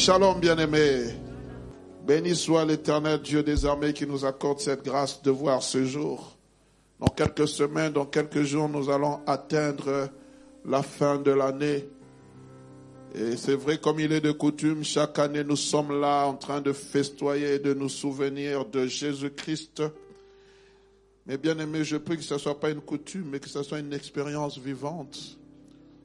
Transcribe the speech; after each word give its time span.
Shalom 0.00 0.40
bien-aimés. 0.40 1.12
Béni 2.06 2.34
soit 2.34 2.64
l'éternel 2.64 3.20
Dieu 3.20 3.42
des 3.42 3.66
armées 3.66 3.92
qui 3.92 4.06
nous 4.06 4.24
accorde 4.24 4.58
cette 4.58 4.82
grâce 4.82 5.20
de 5.20 5.30
voir 5.30 5.62
ce 5.62 5.84
jour. 5.84 6.38
Dans 6.98 7.08
quelques 7.08 7.46
semaines, 7.46 7.92
dans 7.92 8.06
quelques 8.06 8.44
jours, 8.44 8.66
nous 8.66 8.88
allons 8.88 9.20
atteindre 9.26 10.08
la 10.64 10.82
fin 10.82 11.18
de 11.18 11.30
l'année. 11.30 11.86
Et 13.14 13.36
c'est 13.36 13.54
vrai, 13.54 13.76
comme 13.76 14.00
il 14.00 14.10
est 14.14 14.22
de 14.22 14.32
coutume, 14.32 14.84
chaque 14.84 15.18
année, 15.18 15.44
nous 15.44 15.54
sommes 15.54 16.00
là 16.00 16.24
en 16.24 16.34
train 16.34 16.62
de 16.62 16.72
festoyer, 16.72 17.58
de 17.58 17.74
nous 17.74 17.90
souvenir 17.90 18.64
de 18.64 18.86
Jésus-Christ. 18.86 19.82
Mais 21.26 21.36
bien 21.36 21.58
aimé, 21.58 21.84
je 21.84 21.98
prie 21.98 22.16
que 22.16 22.22
ce 22.22 22.32
ne 22.32 22.38
soit 22.38 22.58
pas 22.58 22.70
une 22.70 22.80
coutume, 22.80 23.28
mais 23.32 23.38
que 23.38 23.50
ce 23.50 23.62
soit 23.62 23.80
une 23.80 23.92
expérience 23.92 24.56
vivante. 24.56 25.36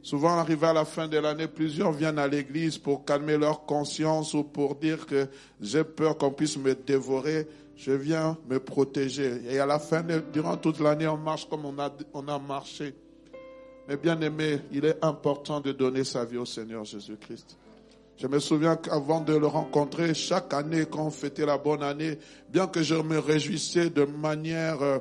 Souvent, 0.05 0.37
arrivé 0.37 0.67
à 0.67 0.73
la 0.73 0.85
fin 0.85 1.07
de 1.07 1.17
l'année, 1.17 1.47
plusieurs 1.47 1.91
viennent 1.91 2.19
à 2.19 2.27
l'église 2.27 2.77
pour 2.77 3.05
calmer 3.05 3.39
leur 3.39 3.65
conscience 3.65 4.35
ou 4.35 4.43
pour 4.43 4.75
dire 4.75 5.07
que 5.07 5.27
j'ai 5.59 5.83
peur 5.83 6.15
qu'on 6.15 6.29
puisse 6.29 6.57
me 6.57 6.75
dévorer. 6.75 7.47
Je 7.75 7.91
viens 7.91 8.37
me 8.47 8.59
protéger. 8.59 9.41
Et 9.49 9.57
à 9.57 9.65
la 9.65 9.79
fin, 9.79 10.03
durant 10.31 10.57
toute 10.57 10.79
l'année, 10.79 11.07
on 11.07 11.17
marche 11.17 11.49
comme 11.49 11.65
on 11.65 11.79
a, 11.79 11.91
on 12.13 12.27
a 12.27 12.37
marché. 12.37 12.93
Mais 13.87 13.97
bien 13.97 14.21
aimé, 14.21 14.59
il 14.71 14.85
est 14.85 15.03
important 15.03 15.59
de 15.59 15.71
donner 15.71 16.03
sa 16.03 16.23
vie 16.23 16.37
au 16.37 16.45
Seigneur 16.45 16.85
Jésus-Christ. 16.85 17.57
Je 18.17 18.27
me 18.27 18.37
souviens 18.37 18.75
qu'avant 18.75 19.21
de 19.21 19.35
le 19.35 19.47
rencontrer, 19.47 20.13
chaque 20.13 20.53
année, 20.53 20.85
quand 20.85 21.07
on 21.07 21.09
fêtait 21.09 21.47
la 21.47 21.57
bonne 21.57 21.81
année, 21.81 22.19
bien 22.49 22.67
que 22.67 22.83
je 22.83 22.93
me 22.93 23.17
réjouissais 23.17 23.89
de 23.89 24.03
manière 24.03 24.83
euh, 24.83 24.99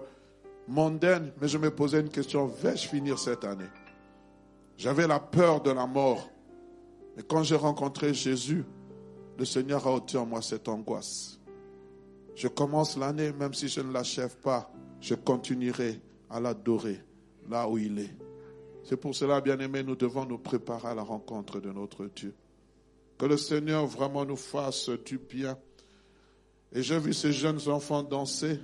mondaine, 0.67 1.31
mais 1.43 1.49
je 1.49 1.59
me 1.59 1.71
posais 1.71 2.01
une 2.01 2.09
question, 2.09 2.47
vais-je 2.47 2.89
finir 2.89 3.19
cette 3.19 3.45
année? 3.45 3.69
J'avais 4.77 5.07
la 5.07 5.21
peur 5.21 5.63
de 5.63 5.71
la 5.71 5.87
mort. 5.87 6.31
Mais 7.17 7.23
quand 7.23 7.43
j'ai 7.43 7.57
rencontré 7.57 8.13
Jésus, 8.13 8.65
le 9.39 9.45
Seigneur 9.45 9.87
a 9.87 9.93
ôté 9.93 10.17
en 10.17 10.27
moi 10.27 10.43
cette 10.43 10.69
angoisse. 10.69 11.41
Je 12.35 12.49
commence 12.49 12.97
l'année, 12.97 13.33
même 13.33 13.55
si 13.55 13.69
je 13.69 13.81
ne 13.81 13.93
l'achève 13.93 14.37
pas, 14.39 14.73
je 15.01 15.15
continuerai 15.15 16.01
à 16.31 16.41
l'adorer 16.41 17.01
là 17.49 17.69
où 17.69 17.79
il 17.79 17.99
est. 17.99 18.17
C'est 18.83 18.97
pour 18.97 19.15
cela, 19.15 19.41
bien 19.41 19.59
aimé, 19.61 19.83
nous 19.83 19.97
devons 19.97 20.27
nous 20.27 20.39
préparer 20.39 20.89
à 20.89 20.95
la 20.95 21.03
rencontre 21.03 21.61
de 21.61 21.71
notre 21.71 22.07
Dieu. 22.07 22.35
Que 23.17 23.27
le 23.27 23.37
Seigneur 23.37 23.87
vraiment 23.87 24.25
nous 24.25 24.37
fasse 24.37 24.91
du 24.91 25.19
bien. 25.19 25.57
Et 26.73 26.83
j'ai 26.83 26.99
vu 26.99 27.13
ces 27.15 27.33
jeunes 27.33 27.69
enfants 27.69 28.03
danser, 28.03 28.59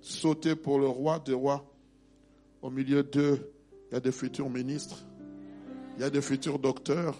sauter 0.00 0.54
pour 0.54 0.78
le 0.78 0.86
roi 0.86 1.18
des 1.18 1.32
rois. 1.32 1.64
Au 2.60 2.70
milieu 2.70 3.02
d'eux, 3.02 3.53
il 3.94 3.98
y 3.98 3.98
a 3.98 4.00
des 4.00 4.10
futurs 4.10 4.50
ministres. 4.50 4.96
Il 5.96 6.02
y 6.02 6.04
a 6.04 6.10
des 6.10 6.20
futurs 6.20 6.58
docteurs. 6.58 7.14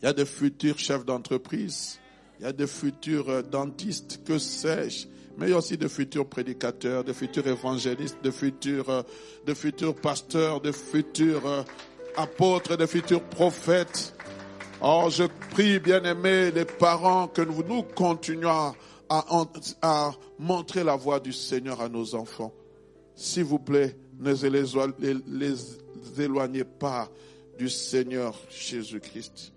Il 0.00 0.04
y 0.04 0.08
a 0.08 0.12
des 0.12 0.24
futurs 0.24 0.78
chefs 0.78 1.04
d'entreprise. 1.04 1.98
Il 2.38 2.44
y 2.44 2.46
a 2.46 2.52
des 2.52 2.68
futurs 2.68 3.28
euh, 3.28 3.42
dentistes, 3.42 4.20
que 4.24 4.38
sais-je. 4.38 5.08
Mais 5.36 5.48
il 5.48 5.50
y 5.50 5.52
a 5.54 5.58
aussi 5.58 5.76
des 5.76 5.88
futurs 5.88 6.28
prédicateurs, 6.28 7.02
des 7.02 7.14
futurs 7.14 7.48
évangélistes, 7.48 8.18
des 8.22 8.30
futurs, 8.30 8.88
euh, 8.90 9.54
futurs 9.56 9.96
pasteurs, 9.96 10.60
des 10.60 10.72
futurs 10.72 11.44
euh, 11.44 11.64
apôtres, 12.16 12.76
des 12.76 12.86
futurs 12.86 13.24
prophètes. 13.24 14.14
Oh, 14.80 15.08
je 15.10 15.24
prie, 15.50 15.80
bien 15.80 16.04
aimés, 16.04 16.52
les 16.52 16.64
parents, 16.64 17.26
que 17.26 17.42
nous, 17.42 17.64
nous 17.64 17.82
continuons 17.82 18.72
à, 19.08 19.26
à 19.82 20.12
montrer 20.38 20.84
la 20.84 20.94
voie 20.94 21.18
du 21.18 21.32
Seigneur 21.32 21.80
à 21.80 21.88
nos 21.88 22.14
enfants. 22.14 22.54
S'il 23.16 23.44
vous 23.44 23.58
plaît, 23.58 23.96
ne 24.18 24.32
les, 25.38 26.22
éloignez 26.22 26.64
pas 26.64 27.10
du 27.58 27.68
Seigneur 27.68 28.38
Jésus-Christ. 28.50 29.52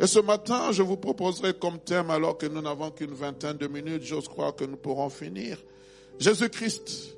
Et 0.00 0.06
ce 0.06 0.20
matin, 0.20 0.70
je 0.70 0.82
vous 0.82 0.96
proposerai 0.96 1.54
comme 1.54 1.78
thème, 1.80 2.10
alors 2.10 2.38
que 2.38 2.46
nous 2.46 2.60
n'avons 2.60 2.90
qu'une 2.90 3.12
vingtaine 3.12 3.56
de 3.56 3.66
minutes, 3.66 4.02
j'ose 4.04 4.28
croire 4.28 4.54
que 4.54 4.64
nous 4.64 4.76
pourrons 4.76 5.10
finir, 5.10 5.58
Jésus-Christ, 6.18 7.16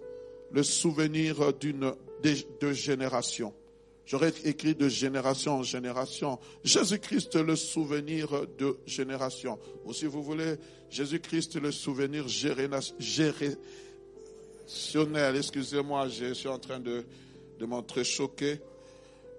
le 0.52 0.62
souvenir 0.62 1.52
d'une 1.54 1.92
de 2.22 2.72
génération. 2.72 3.52
J'aurais 4.10 4.32
écrit 4.44 4.74
de 4.74 4.88
génération 4.88 5.58
en 5.58 5.62
génération. 5.62 6.38
Jésus-Christ, 6.64 7.36
le 7.36 7.54
souvenir 7.54 8.28
de 8.58 8.76
génération. 8.84 9.58
Ou 9.84 9.92
si 9.92 10.06
vous 10.06 10.22
voulez, 10.22 10.56
Jésus-Christ, 10.90 11.60
le 11.60 11.70
souvenir 11.70 12.26
Excusez-moi, 15.36 16.08
je 16.08 16.32
suis 16.32 16.48
en 16.48 16.58
train 16.58 16.78
de, 16.78 17.04
de 17.58 17.66
m'entrer 17.66 18.04
choqué. 18.04 18.60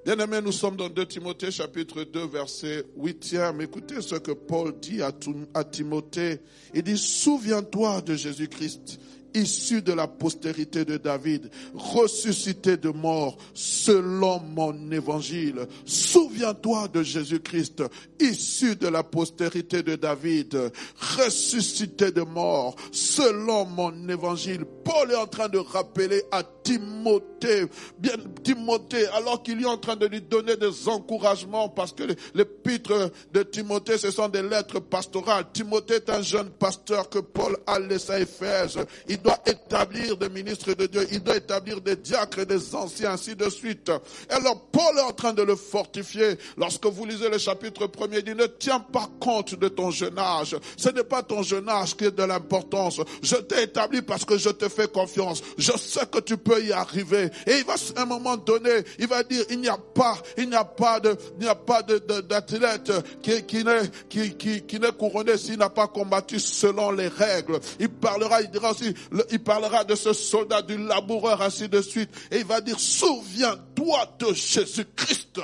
Bien 0.04 0.18
aimé, 0.20 0.40
nous 0.44 0.52
sommes 0.52 0.76
dans 0.76 0.90
2 0.90 1.06
Timothée 1.06 1.52
chapitre 1.52 2.04
2 2.04 2.26
verset 2.26 2.84
8e. 3.00 3.62
Écoutez 3.62 4.02
ce 4.02 4.16
que 4.16 4.32
Paul 4.32 4.74
dit 4.80 5.02
à, 5.02 5.12
à 5.54 5.64
Timothée. 5.64 6.40
Il 6.74 6.84
dit, 6.84 6.98
souviens-toi 6.98 8.02
de 8.02 8.16
Jésus-Christ 8.16 9.00
issu 9.34 9.82
de 9.82 9.94
la 9.94 10.08
postérité 10.08 10.86
de 10.86 10.98
David, 10.98 11.50
ressuscité 11.74 12.78
de 12.78 12.90
mort 12.90 13.38
selon 13.54 14.40
mon 14.40 14.92
évangile. 14.92 15.68
Souviens-toi 15.86 16.88
de 16.90 17.04
Jésus-Christ, 17.04 17.84
issu 18.20 18.76
de 18.76 18.88
la 18.88 19.04
postérité 19.04 19.84
de 19.84 19.96
David, 19.96 20.72
ressuscité 21.18 22.12
de 22.12 22.22
mort 22.22 22.76
selon 22.92 23.66
mon 23.66 24.10
évangile. 24.10 24.66
Paul 24.92 25.12
est 25.12 25.16
en 25.16 25.28
train 25.28 25.48
de 25.48 25.58
rappeler 25.58 26.22
à 26.32 26.44
Timothée, 26.44 27.66
bien 27.98 28.14
Timothée, 28.44 29.08
alors 29.08 29.42
qu'il 29.42 29.62
est 29.62 29.66
en 29.66 29.78
train 29.78 29.96
de 29.96 30.06
lui 30.06 30.22
donner 30.22 30.58
des 30.58 30.88
encouragements 30.90 31.70
parce 31.70 31.94
que 31.94 32.04
l'épître 32.36 33.12
de 33.34 33.44
Timothée, 33.44 33.98
ce 33.98 34.12
sont 34.12 34.28
des 34.28 34.44
lettres 34.44 34.80
pastorales. 34.80 35.46
Timothée 35.54 35.96
est 35.96 36.10
un 36.10 36.22
jeune 36.22 36.50
pasteur 36.50 37.10
que 37.10 37.20
Paul 37.20 37.58
a 37.66 37.80
laissé 37.80 38.12
à 38.12 38.20
Éphèse. 38.20 38.78
Il 39.08 39.22
doit 39.22 39.40
établir 39.46 40.18
des 40.18 40.30
ministres 40.30 40.74
de 40.74 40.86
Dieu, 40.88 41.08
il 41.12 41.24
doit 41.24 41.38
établir 41.38 41.80
des 41.80 41.96
diacres 41.96 42.46
des 42.46 42.76
anciens, 42.76 43.12
ainsi 43.14 43.36
de 43.36 43.50
suite. 43.50 43.92
Alors 44.30 44.62
Paul 44.72 44.98
est 44.98 45.02
en 45.02 45.14
train 45.14 45.34
de 45.34 45.44
le 45.44 45.56
fortifier. 45.56 46.38
Lorsque 46.58 46.86
vous 46.86 47.06
lisez 47.06 47.30
le 47.30 47.38
chapitre 47.38 47.88
premier, 47.88 48.18
il 48.18 48.24
dit, 48.26 48.36
ne 48.36 48.46
tiens 48.46 48.82
pas 48.82 49.10
compte 49.20 49.56
de 49.56 49.70
ton 49.70 49.90
jeune 49.90 50.20
âge. 50.20 50.58
Ce 50.76 50.90
n'est 50.90 51.06
pas 51.06 51.24
ton 51.24 51.44
jeune 51.44 51.70
âge 51.70 51.96
qui 51.96 52.06
est 52.06 52.12
de 52.12 52.24
l'importance. 52.24 53.00
Je 53.24 53.38
t'ai 53.38 53.64
établi 53.64 54.02
parce 54.02 54.26
que 54.26 54.38
je 54.38 54.50
te 54.50 54.68
fais 54.68 54.81
confiance. 54.88 55.42
Je 55.58 55.72
sais 55.72 56.06
que 56.06 56.20
tu 56.20 56.38
peux 56.38 56.64
y 56.64 56.72
arriver. 56.72 57.30
Et 57.48 57.58
il 57.60 57.66
va, 57.66 57.76
à 57.96 58.02
un 58.02 58.06
moment 58.06 58.38
donné, 58.38 58.70
il 59.00 59.08
va 59.08 59.24
dire, 59.24 59.44
il 59.50 59.60
n'y 59.60 59.68
a 59.68 59.78
pas, 59.78 60.18
il 60.38 60.50
n'y 60.50 60.56
a 60.56 60.66
pas 60.66 61.00
de, 61.00 61.16
il 61.40 61.44
n'y 61.44 61.50
a 61.50 61.56
pas 61.56 61.82
de, 61.84 61.98
d'athlète 62.22 62.92
qui, 63.22 63.44
qui 63.44 63.64
n'est, 63.64 63.90
qui, 64.10 64.36
qui, 64.36 64.62
qui 64.64 64.80
n'est 64.80 64.92
couronné 64.92 65.38
s'il 65.38 65.58
n'a 65.58 65.70
pas 65.70 65.88
combattu 65.88 66.40
selon 66.40 66.92
les 66.92 67.08
règles. 67.08 67.60
Il 67.80 67.90
parlera, 67.90 68.42
il 68.42 68.50
dira 68.50 68.72
aussi, 68.72 68.94
il 69.32 69.44
parlera 69.44 69.84
de 69.84 69.96
ce 69.96 70.14
soldat, 70.14 70.62
du 70.62 70.78
laboureur, 70.78 71.42
ainsi 71.42 71.70
de 71.70 71.82
suite. 71.82 72.10
Et 72.32 72.40
il 72.40 72.46
va 72.46 72.62
dire, 72.62 72.80
souviens-toi 72.80 74.06
de 74.20 74.34
Jésus-Christ. 74.34 75.42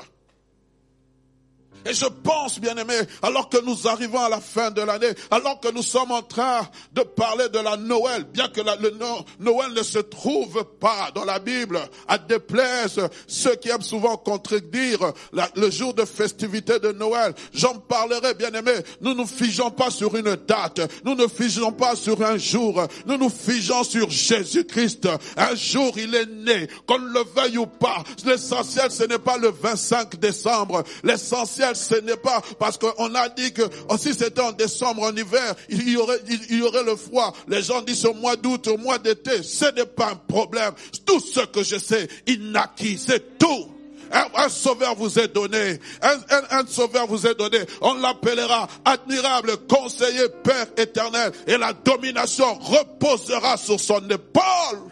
Et 1.87 1.93
je 1.93 2.05
pense, 2.05 2.59
bien 2.59 2.75
aimé, 2.75 2.95
alors 3.21 3.49
que 3.49 3.63
nous 3.63 3.87
arrivons 3.87 4.19
à 4.19 4.29
la 4.29 4.41
fin 4.41 4.71
de 4.71 4.81
l'année, 4.81 5.11
alors 5.31 5.59
que 5.59 5.71
nous 5.71 5.83
sommes 5.83 6.11
en 6.11 6.21
train 6.21 6.67
de 6.93 7.01
parler 7.01 7.49
de 7.49 7.59
la 7.59 7.77
Noël, 7.77 8.25
bien 8.25 8.47
que 8.49 8.61
le 8.61 8.93
Noël 9.39 9.71
ne 9.73 9.83
se 9.83 9.99
trouve 9.99 10.65
pas 10.79 11.11
dans 11.13 11.25
la 11.25 11.39
Bible, 11.39 11.79
à 12.07 12.17
déplaise 12.17 12.99
ceux 13.27 13.55
qui 13.55 13.69
aiment 13.69 13.81
souvent 13.81 14.17
contredire 14.17 15.13
le 15.55 15.69
jour 15.69 15.93
de 15.93 16.05
festivité 16.05 16.79
de 16.79 16.91
Noël. 16.91 17.33
J'en 17.53 17.75
parlerai, 17.75 18.33
bien 18.33 18.51
aimé. 18.51 18.73
Nous 19.01 19.11
ne 19.13 19.17
nous 19.17 19.27
figeons 19.27 19.71
pas 19.71 19.89
sur 19.89 20.15
une 20.15 20.35
date. 20.47 20.81
Nous 21.03 21.15
ne 21.15 21.27
figeons 21.27 21.71
pas 21.71 21.95
sur 21.95 22.21
un 22.23 22.37
jour. 22.37 22.85
Nous 23.05 23.17
nous 23.17 23.29
figeons 23.29 23.83
sur 23.83 24.09
Jésus-Christ. 24.09 25.07
Un 25.35 25.55
jour, 25.55 25.93
il 25.97 26.13
est 26.15 26.25
né. 26.25 26.67
Qu'on 26.85 26.97
le 26.97 27.23
veuille 27.35 27.57
ou 27.57 27.65
pas. 27.65 28.03
L'essentiel, 28.25 28.91
ce 28.91 29.03
n'est 29.03 29.19
pas 29.19 29.37
le 29.37 29.49
25 29.49 30.19
décembre. 30.19 30.83
L'essentiel, 31.03 31.75
ce 31.77 31.95
n'est 31.95 32.17
pas 32.17 32.41
parce 32.59 32.77
qu'on 32.77 33.15
a 33.15 33.29
dit 33.29 33.53
que 33.53 33.63
oh, 33.89 33.97
si 33.97 34.13
c'était 34.13 34.41
en 34.41 34.51
décembre, 34.51 35.03
en 35.03 35.15
hiver, 35.15 35.55
il 35.69 35.89
y 35.89 35.97
aurait, 35.97 36.83
le 36.83 36.95
froid. 36.95 37.33
Les 37.47 37.61
gens 37.61 37.81
disent 37.81 38.05
au 38.05 38.13
mois 38.13 38.35
d'août, 38.35 38.67
au 38.67 38.77
mois 38.77 38.97
d'été. 38.97 39.43
Ce 39.43 39.73
n'est 39.73 39.85
pas 39.85 40.11
un 40.11 40.15
problème. 40.15 40.71
Tout 41.05 41.19
ce 41.19 41.41
que 41.41 41.63
je 41.63 41.77
sais, 41.77 42.07
il 42.25 42.51
naquit. 42.51 42.97
C'est 42.97 43.37
tout. 43.37 43.71
Un, 44.11 44.49
sauveur 44.49 44.95
vous 44.95 45.19
est 45.19 45.27
donné. 45.27 45.79
Un, 46.01 46.65
sauveur 46.67 47.07
vous 47.07 47.27
est 47.27 47.35
donné. 47.35 47.59
On 47.81 47.95
l'appellera 47.95 48.67
admirable, 48.85 49.57
conseiller, 49.67 50.29
Père 50.43 50.67
éternel. 50.77 51.31
Et 51.45 51.57
la 51.57 51.73
domination 51.73 52.53
reposera 52.55 53.57
sur 53.57 53.79
son 53.79 54.01
épaule. 54.09 54.91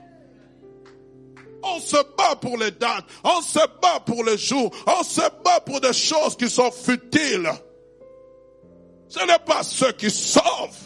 On 1.67 1.79
se 1.79 1.97
bat 2.15 2.35
pour 2.39 2.57
les 2.57 2.71
dates. 2.71 3.05
On 3.23 3.41
se 3.41 3.59
bat 3.81 3.99
pour 4.05 4.23
les 4.23 4.37
jours. 4.37 4.71
On 4.85 5.03
se 5.03 5.21
bat 5.43 5.59
pour 5.65 5.81
des 5.81 5.93
choses 5.93 6.37
qui 6.37 6.47
sont 6.47 6.71
futiles. 6.71 7.51
Ce 9.09 9.19
n'est 9.25 9.39
pas 9.45 9.63
ceux 9.63 9.91
qui 9.93 10.11
sauvent. 10.11 10.85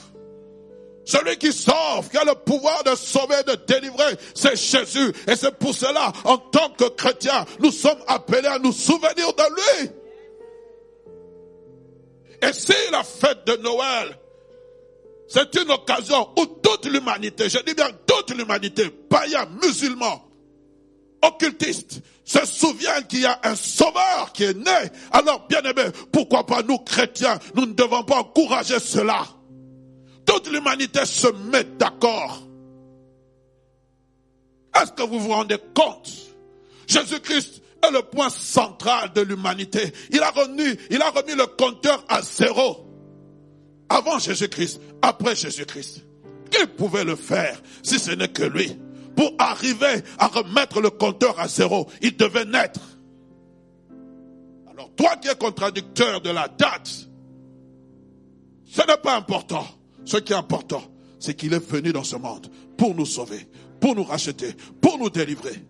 Celui 1.04 1.38
qui 1.38 1.52
sauve, 1.52 2.08
qui 2.10 2.18
a 2.18 2.24
le 2.24 2.36
pouvoir 2.36 2.84
de 2.84 2.96
sauver, 2.96 3.42
de 3.48 3.56
délivrer, 3.66 4.16
c'est 4.36 4.56
Jésus. 4.56 5.12
Et 5.28 5.36
c'est 5.36 5.58
pour 5.58 5.74
cela, 5.74 6.14
en 6.24 6.38
tant 6.38 6.70
que 6.70 6.88
chrétiens, 6.90 7.46
nous 7.60 7.72
sommes 7.72 7.98
appelés 8.08 8.48
à 8.48 8.60
nous 8.60 8.72
souvenir 8.72 9.34
de 9.34 9.44
lui. 9.56 9.90
Et 12.48 12.54
si 12.54 12.74
la 12.92 13.04
fête 13.04 13.46
de 13.48 13.56
Noël, 13.58 14.20
c'est 15.28 15.56
une 15.56 15.72
occasion 15.72 16.30
où 16.38 16.46
toute 16.46 16.86
l'humanité, 16.86 17.50
je 17.50 17.58
dis 17.64 17.74
bien 17.74 17.90
toute 18.06 18.38
l'humanité, 18.38 18.90
païens, 19.10 19.48
musulmans, 19.64 20.29
occultistes, 21.22 22.02
se 22.24 22.46
souvient 22.46 23.02
qu'il 23.02 23.22
y 23.22 23.26
a 23.26 23.40
un 23.44 23.56
sauveur 23.56 24.32
qui 24.34 24.44
est 24.44 24.58
né. 24.58 24.90
Alors, 25.12 25.48
bien 25.48 25.62
aimé, 25.62 25.90
pourquoi 26.12 26.46
pas 26.46 26.62
nous 26.62 26.78
chrétiens, 26.80 27.40
nous 27.56 27.66
ne 27.66 27.74
devons 27.74 28.04
pas 28.04 28.20
encourager 28.20 28.80
cela? 28.80 29.28
Toute 30.26 30.52
l'humanité 30.52 31.06
se 31.06 31.28
met 31.52 31.64
d'accord. 31.64 32.44
Est-ce 34.80 34.92
que 34.92 35.02
vous 35.02 35.20
vous 35.20 35.32
rendez 35.32 35.58
compte? 35.74 36.12
Jésus-Christ 36.88 37.64
est 37.84 37.92
le 37.92 38.02
point 38.04 38.30
central 38.30 39.12
de 39.14 39.22
l'humanité. 39.22 39.92
Il 40.12 40.22
a 40.22 40.32
il 40.92 41.02
a 41.02 41.10
remis 41.10 41.36
le 41.36 41.48
compteur 41.48 42.04
à 42.08 42.22
zéro. 42.22 42.86
Avant 43.90 44.20
Jésus-Christ, 44.20 44.80
après 45.02 45.36
Jésus-Christ. 45.36 46.06
Qui 46.52 46.66
pouvait 46.68 47.04
le 47.04 47.16
faire 47.16 47.62
si 47.84 48.00
ce 48.00 48.12
n'est 48.12 48.28
que 48.28 48.44
lui? 48.44 48.78
Pour 49.20 49.34
arriver 49.38 50.02
à 50.18 50.28
remettre 50.28 50.80
le 50.80 50.90
compteur 50.90 51.38
à 51.42 51.50
zéro, 51.50 51.90
il 52.02 52.16
devait 52.16 52.46
naître. 52.46 52.80
Alors 54.72 54.96
toi 54.96 55.18
qui 55.18 55.28
es 55.28 55.36
contradicteur 55.36 56.22
de 56.22 56.30
la 56.30 56.48
date, 56.48 57.10
ce 58.64 58.88
n'est 58.88 59.02
pas 59.04 59.18
important. 59.18 59.66
Ce 60.06 60.16
qui 60.16 60.32
est 60.32 60.38
important, 60.38 60.82
c'est 61.20 61.34
qu'il 61.34 61.52
est 61.52 61.70
venu 61.70 61.92
dans 61.92 62.06
ce 62.06 62.16
monde 62.16 62.48
pour 62.78 62.96
nous 62.96 63.06
sauver, 63.06 63.46
pour 63.82 63.94
nous 63.94 64.06
racheter, 64.06 64.54
pour 64.80 64.98
nous 64.98 65.10
délivrer. 65.10 65.66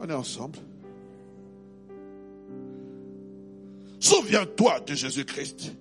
On 0.00 0.08
est 0.08 0.14
ensemble. 0.14 0.60
Souviens-toi 4.00 4.80
de 4.80 4.94
Jésus-Christ. 4.94 5.72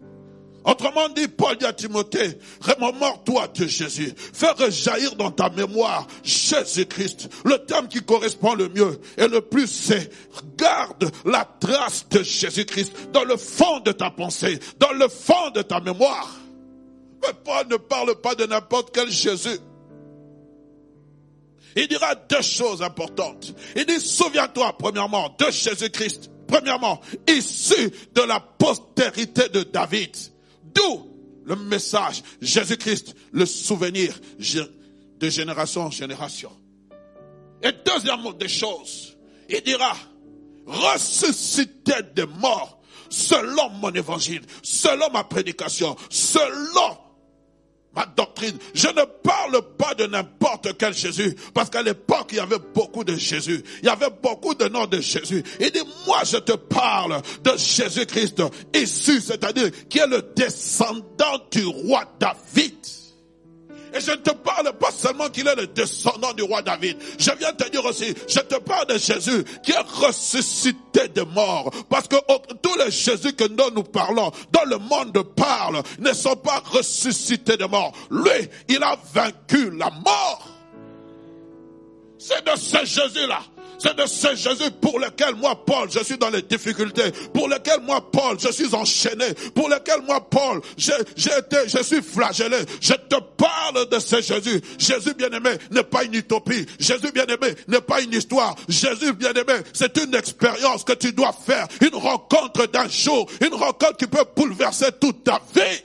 Autrement 0.63 1.07
dit, 1.09 1.27
Paul 1.27 1.57
dit 1.57 1.65
à 1.65 1.71
Timothée, 1.71 2.37
remémore-toi 2.59 3.47
de 3.55 3.67
Jésus. 3.67 4.13
Fais 4.17 4.51
rejaillir 4.51 5.15
dans 5.15 5.31
ta 5.31 5.49
mémoire 5.49 6.07
Jésus-Christ. 6.23 7.29
Le 7.45 7.57
terme 7.59 7.87
qui 7.87 8.01
correspond 8.01 8.53
le 8.53 8.67
mieux 8.69 8.99
et 9.17 9.27
le 9.27 9.41
plus, 9.41 9.67
c'est 9.67 10.11
garde 10.57 11.09
la 11.23 11.47
trace 11.59 12.07
de 12.09 12.21
Jésus-Christ 12.21 12.91
dans 13.13 13.23
le 13.23 13.37
fond 13.37 13.79
de 13.79 13.91
ta 13.93 14.09
pensée, 14.09 14.59
dans 14.77 14.91
le 14.91 15.07
fond 15.07 15.51
de 15.55 15.61
ta 15.61 15.79
mémoire. 15.79 16.35
Mais 17.21 17.33
Paul 17.43 17.67
ne 17.69 17.77
parle 17.77 18.19
pas 18.19 18.35
de 18.35 18.45
n'importe 18.45 18.93
quel 18.93 19.09
Jésus. 19.09 19.59
Il 21.77 21.87
dira 21.87 22.15
deux 22.15 22.41
choses 22.41 22.81
importantes. 22.81 23.53
Il 23.75 23.85
dit, 23.85 23.99
souviens-toi, 24.01 24.75
premièrement, 24.77 25.35
de 25.37 25.51
Jésus-Christ. 25.51 26.31
Premièrement, 26.47 26.99
issu 27.27 27.91
de 28.13 28.21
la 28.21 28.39
postérité 28.39 29.49
de 29.49 29.63
David. 29.63 30.15
Le 31.45 31.55
message 31.55 32.23
Jésus-Christ, 32.41 33.15
le 33.31 33.45
souvenir 33.45 34.19
de 35.19 35.29
génération 35.29 35.83
en 35.83 35.91
génération. 35.91 36.51
Et 37.63 37.71
deuxièmement 37.85 38.33
des 38.33 38.49
choses, 38.49 39.17
il 39.49 39.61
dira, 39.61 39.95
ressuscité 40.65 41.93
des 42.13 42.25
morts, 42.25 42.81
selon 43.09 43.69
mon 43.69 43.91
évangile, 43.91 44.41
selon 44.61 45.09
ma 45.11 45.23
prédication, 45.23 45.95
selon 46.09 46.97
ma 47.97 48.05
doctrine. 48.05 48.57
Je 48.75 48.87
ne 48.87 49.03
parle 49.23 49.59
pas 49.75 49.95
de 49.95 50.05
n'importe 50.05 50.77
quel 50.77 50.93
Jésus, 50.93 51.35
parce 51.53 51.69
qu'à 51.69 51.81
l'époque, 51.81 52.27
il 52.31 52.37
y 52.37 52.39
avait 52.39 52.59
beaucoup 52.73 53.03
de 53.03 53.15
Jésus. 53.15 53.63
Il 53.81 53.87
y 53.87 53.89
avait 53.89 54.11
beaucoup 54.21 54.53
de 54.53 54.67
noms 54.67 54.85
de 54.85 55.01
Jésus. 55.01 55.43
Il 55.59 55.71
dit, 55.71 55.81
moi, 56.05 56.19
je 56.23 56.37
te 56.37 56.53
parle 56.53 57.21
de 57.43 57.57
Jésus-Christ 57.57 58.43
issu, 58.75 59.19
c'est-à-dire 59.19 59.71
qui 59.89 59.97
est 59.97 60.07
le 60.07 60.21
descendant 60.35 61.39
du 61.51 61.65
roi 61.65 62.03
David. 62.19 62.75
Et 63.93 64.01
je 64.01 64.11
ne 64.11 64.15
te 64.17 64.31
parle 64.31 64.71
pas 64.73 64.91
seulement 64.91 65.29
qu'il 65.29 65.47
est 65.47 65.55
le 65.55 65.67
descendant 65.67 66.33
du 66.33 66.43
roi 66.43 66.61
David. 66.61 66.97
Je 67.17 67.31
viens 67.37 67.53
te 67.53 67.69
dire 67.69 67.83
aussi, 67.85 68.13
je 68.27 68.39
te 68.39 68.55
parle 68.55 68.87
de 68.87 68.97
Jésus 68.97 69.43
qui 69.63 69.71
est 69.71 69.79
ressuscité 69.79 71.07
de 71.09 71.21
mort. 71.21 71.71
Parce 71.89 72.07
que 72.07 72.15
tous 72.61 72.75
les 72.77 72.91
Jésus 72.91 73.33
que 73.33 73.47
nous 73.47 73.71
nous 73.75 73.83
parlons, 73.83 74.31
dans 74.51 74.65
le 74.65 74.77
monde 74.77 75.23
parle, 75.35 75.81
ne 75.99 76.13
sont 76.13 76.35
pas 76.35 76.61
ressuscités 76.65 77.57
de 77.57 77.65
mort. 77.65 77.93
Lui, 78.09 78.49
il 78.67 78.83
a 78.83 78.97
vaincu 79.13 79.71
la 79.71 79.89
mort. 79.89 80.47
C'est 82.17 82.43
de 82.45 82.57
ce 82.57 82.79
Jésus-là 82.83 83.39
c'est 83.79 83.95
de 83.95 84.05
ce 84.05 84.35
Jésus 84.35 84.71
pour 84.81 84.99
lequel 84.99 85.35
moi, 85.35 85.55
Paul, 85.65 85.89
je 85.91 86.03
suis 86.03 86.17
dans 86.17 86.29
les 86.29 86.41
difficultés, 86.41 87.11
pour 87.33 87.47
lequel 87.47 87.81
moi, 87.81 88.01
Paul, 88.11 88.37
je 88.39 88.51
suis 88.51 88.73
enchaîné, 88.73 89.33
pour 89.53 89.69
lequel 89.69 90.01
moi, 90.05 90.27
Paul, 90.29 90.61
j'ai 90.77 90.93
été, 91.37 91.57
je 91.67 91.83
suis 91.83 92.01
flagellé. 92.01 92.57
Je 92.81 92.93
te 92.93 93.19
parle 93.37 93.87
de 93.89 93.99
ce 93.99 94.21
Jésus. 94.21 94.61
Jésus 94.77 95.13
bien-aimé 95.13 95.51
n'est 95.71 95.83
pas 95.83 96.03
une 96.03 96.15
utopie. 96.15 96.65
Jésus 96.79 97.11
bien-aimé 97.11 97.55
n'est 97.67 97.81
pas 97.81 98.01
une 98.01 98.13
histoire. 98.13 98.55
Jésus 98.67 99.13
bien-aimé, 99.13 99.53
c'est 99.73 99.95
une 99.97 100.15
expérience 100.15 100.83
que 100.83 100.93
tu 100.93 101.13
dois 101.13 101.33
faire, 101.33 101.67
une 101.81 101.95
rencontre 101.95 102.65
d'un 102.67 102.87
jour, 102.89 103.29
une 103.45 103.53
rencontre 103.53 103.97
qui 103.97 104.07
peut 104.07 104.25
bouleverser 104.35 104.87
toute 104.99 105.23
ta 105.23 105.41
vie. 105.53 105.83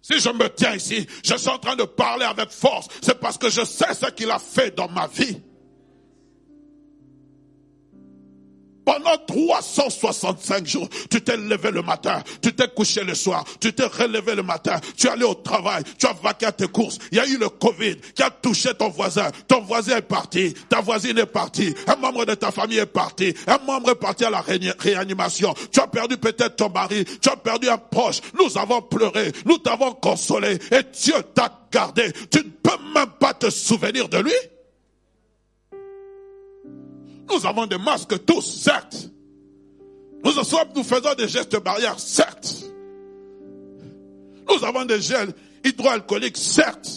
Si 0.00 0.18
je 0.18 0.30
me 0.30 0.48
tiens 0.48 0.74
ici, 0.74 1.06
je 1.22 1.36
suis 1.36 1.48
en 1.48 1.58
train 1.58 1.76
de 1.76 1.84
parler 1.84 2.24
avec 2.24 2.50
force, 2.50 2.88
c'est 3.00 3.20
parce 3.20 3.38
que 3.38 3.48
je 3.48 3.64
sais 3.64 3.94
ce 3.94 4.10
qu'il 4.10 4.30
a 4.30 4.38
fait 4.40 4.74
dans 4.74 4.88
ma 4.88 5.06
vie. 5.06 5.38
Pendant 8.84 9.16
365 9.26 10.66
jours, 10.66 10.88
tu 11.10 11.20
t'es 11.20 11.36
levé 11.36 11.70
le 11.70 11.82
matin, 11.82 12.22
tu 12.40 12.52
t'es 12.52 12.68
couché 12.68 13.04
le 13.04 13.14
soir, 13.14 13.44
tu 13.60 13.72
t'es 13.72 13.84
relevé 13.84 14.34
le 14.34 14.42
matin, 14.42 14.80
tu 14.96 15.06
es 15.06 15.10
allé 15.10 15.24
au 15.24 15.34
travail, 15.34 15.84
tu 15.98 16.06
as 16.06 16.12
vaqué 16.12 16.46
à 16.46 16.52
tes 16.52 16.66
courses. 16.66 16.98
Il 17.12 17.18
y 17.18 17.20
a 17.20 17.26
eu 17.26 17.38
le 17.38 17.48
Covid 17.48 17.96
qui 18.14 18.22
a 18.22 18.30
touché 18.30 18.74
ton 18.74 18.88
voisin. 18.88 19.30
Ton 19.46 19.60
voisin 19.60 19.98
est 19.98 20.02
parti, 20.02 20.54
ta 20.68 20.80
voisine 20.80 21.18
est 21.18 21.26
partie, 21.26 21.74
un 21.86 21.96
membre 21.96 22.24
de 22.24 22.34
ta 22.34 22.50
famille 22.50 22.78
est 22.78 22.86
parti, 22.86 23.34
un 23.46 23.58
membre 23.64 23.90
est 23.90 23.94
parti 23.96 24.24
à 24.24 24.30
la 24.30 24.44
réanimation. 24.78 25.54
Tu 25.70 25.80
as 25.80 25.86
perdu 25.86 26.16
peut-être 26.16 26.56
ton 26.56 26.70
mari, 26.70 27.04
tu 27.20 27.28
as 27.28 27.36
perdu 27.36 27.68
un 27.68 27.78
proche. 27.78 28.20
Nous 28.38 28.58
avons 28.58 28.82
pleuré, 28.82 29.32
nous 29.46 29.58
t'avons 29.58 29.92
consolé 29.92 30.58
et 30.70 30.82
Dieu 30.92 31.14
t'a 31.34 31.66
gardé. 31.70 32.12
Tu 32.30 32.38
ne 32.38 32.50
peux 32.62 32.82
même 32.94 33.10
pas 33.18 33.34
te 33.34 33.50
souvenir 33.50 34.08
de 34.08 34.18
lui. 34.18 34.32
Nous 37.32 37.46
avons 37.46 37.66
des 37.66 37.78
masques 37.78 38.24
tous, 38.24 38.42
certes. 38.42 39.10
Nous, 40.24 40.32
nous 40.32 40.84
faisons 40.84 41.14
des 41.16 41.28
gestes 41.28 41.60
barrières, 41.62 41.98
certes. 41.98 42.64
Nous 44.48 44.64
avons 44.64 44.84
des 44.84 45.00
gels 45.00 45.32
hydroalcooliques, 45.64 46.36
certes. 46.36 46.90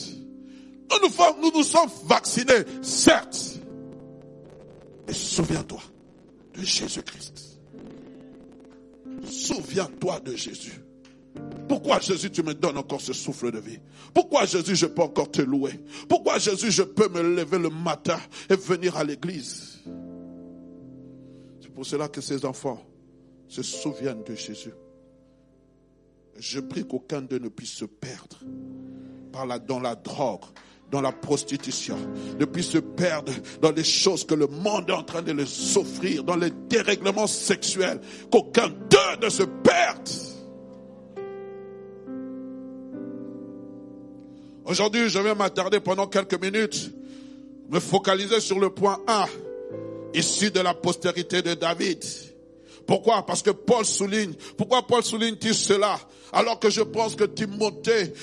Nous 0.92 1.08
nous, 1.08 1.42
nous 1.42 1.58
nous 1.58 1.64
sommes 1.64 1.90
vaccinés, 2.06 2.64
certes. 2.82 3.60
Mais 5.08 5.14
souviens-toi 5.14 5.82
de 6.54 6.64
Jésus-Christ. 6.64 7.60
Souviens-toi 9.28 10.20
de 10.20 10.36
Jésus. 10.36 10.82
Pourquoi 11.68 12.00
Jésus, 12.00 12.30
tu 12.30 12.44
me 12.44 12.54
donnes 12.54 12.78
encore 12.78 13.02
ce 13.02 13.14
souffle 13.14 13.52
de 13.52 13.60
vie? 13.60 13.80
Pourquoi 14.14 14.46
Jésus, 14.46 14.76
je 14.76 14.86
peux 14.86 15.02
encore 15.02 15.32
te 15.32 15.42
louer? 15.42 15.80
Pourquoi 16.08 16.38
Jésus, 16.38 16.72
je 16.72 16.84
peux 16.84 17.10
me 17.10 17.22
lever 17.22 17.58
le 17.58 17.70
matin 17.70 18.20
et 18.50 18.56
venir 18.56 18.96
à 18.96 19.04
l'église? 19.04 19.75
Pour 21.76 21.86
cela 21.86 22.08
que 22.08 22.22
ces 22.22 22.46
enfants 22.46 22.82
se 23.50 23.62
souviennent 23.62 24.24
de 24.24 24.34
Jésus. 24.34 24.74
Je 26.38 26.62
prie 26.62 26.88
qu'aucun 26.88 27.22
d'eux 27.22 27.38
ne 27.38 27.50
puisse 27.50 27.74
se 27.74 27.86
perdre 27.86 28.40
par 29.32 29.46
dans 29.60 29.80
la 29.82 29.96
drogue, 29.96 30.46
dans 30.90 31.02
la 31.02 31.12
prostitution, 31.12 31.98
ne 32.40 32.46
puissent 32.46 32.72
se 32.72 32.78
perdre 32.78 33.34
dans 33.62 33.72
les 33.72 33.84
choses 33.84 34.26
que 34.26 34.34
le 34.34 34.48
monde 34.48 34.90
est 34.90 34.94
en 34.94 35.04
train 35.04 35.22
de 35.22 35.34
les 35.34 35.78
offrir, 35.78 36.24
dans 36.24 36.38
les 36.38 36.52
dérèglements 36.70 37.28
sexuels, 37.28 38.00
qu'aucun 38.32 38.70
d'eux 38.70 39.26
ne 39.26 39.30
se 39.30 39.44
perde. 39.44 40.10
Aujourd'hui, 44.64 45.10
je 45.10 45.20
vais 45.20 45.36
m'attarder 45.36 45.80
pendant 45.80 46.08
quelques 46.08 46.42
minutes, 46.42 46.92
me 47.70 47.80
focaliser 47.80 48.40
sur 48.40 48.60
le 48.60 48.70
point 48.70 49.00
1, 49.08 49.26
issu 50.18 50.52
de 50.52 50.60
la 50.60 50.74
postérité 50.74 51.42
de 51.42 51.54
David. 51.54 52.04
Pourquoi? 52.88 53.26
Parce 53.26 53.42
que 53.42 53.52
Paul 53.52 53.86
souligne. 53.86 54.34
Pourquoi 54.58 54.86
Paul 54.86 55.04
souligne-t-il 55.04 55.56
cela? 55.56 56.00
Alors 56.32 56.60
que 56.60 56.70
je 56.70 56.82
pense 56.82 57.16
que 57.16 57.24
Timothée 57.24 58.14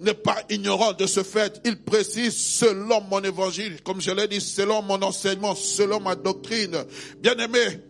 n'est 0.00 0.14
pas 0.14 0.42
ignorant 0.48 0.92
de 0.92 1.06
ce 1.06 1.22
fait. 1.22 1.60
Il 1.64 1.82
précise 1.82 2.36
selon 2.36 3.00
mon 3.02 3.22
évangile, 3.22 3.80
comme 3.82 4.00
je 4.00 4.10
l'ai 4.10 4.28
dit, 4.28 4.40
selon 4.40 4.82
mon 4.82 5.00
enseignement, 5.02 5.54
selon 5.54 6.00
ma 6.00 6.14
doctrine. 6.14 6.84
Bien-aimé 7.20 7.80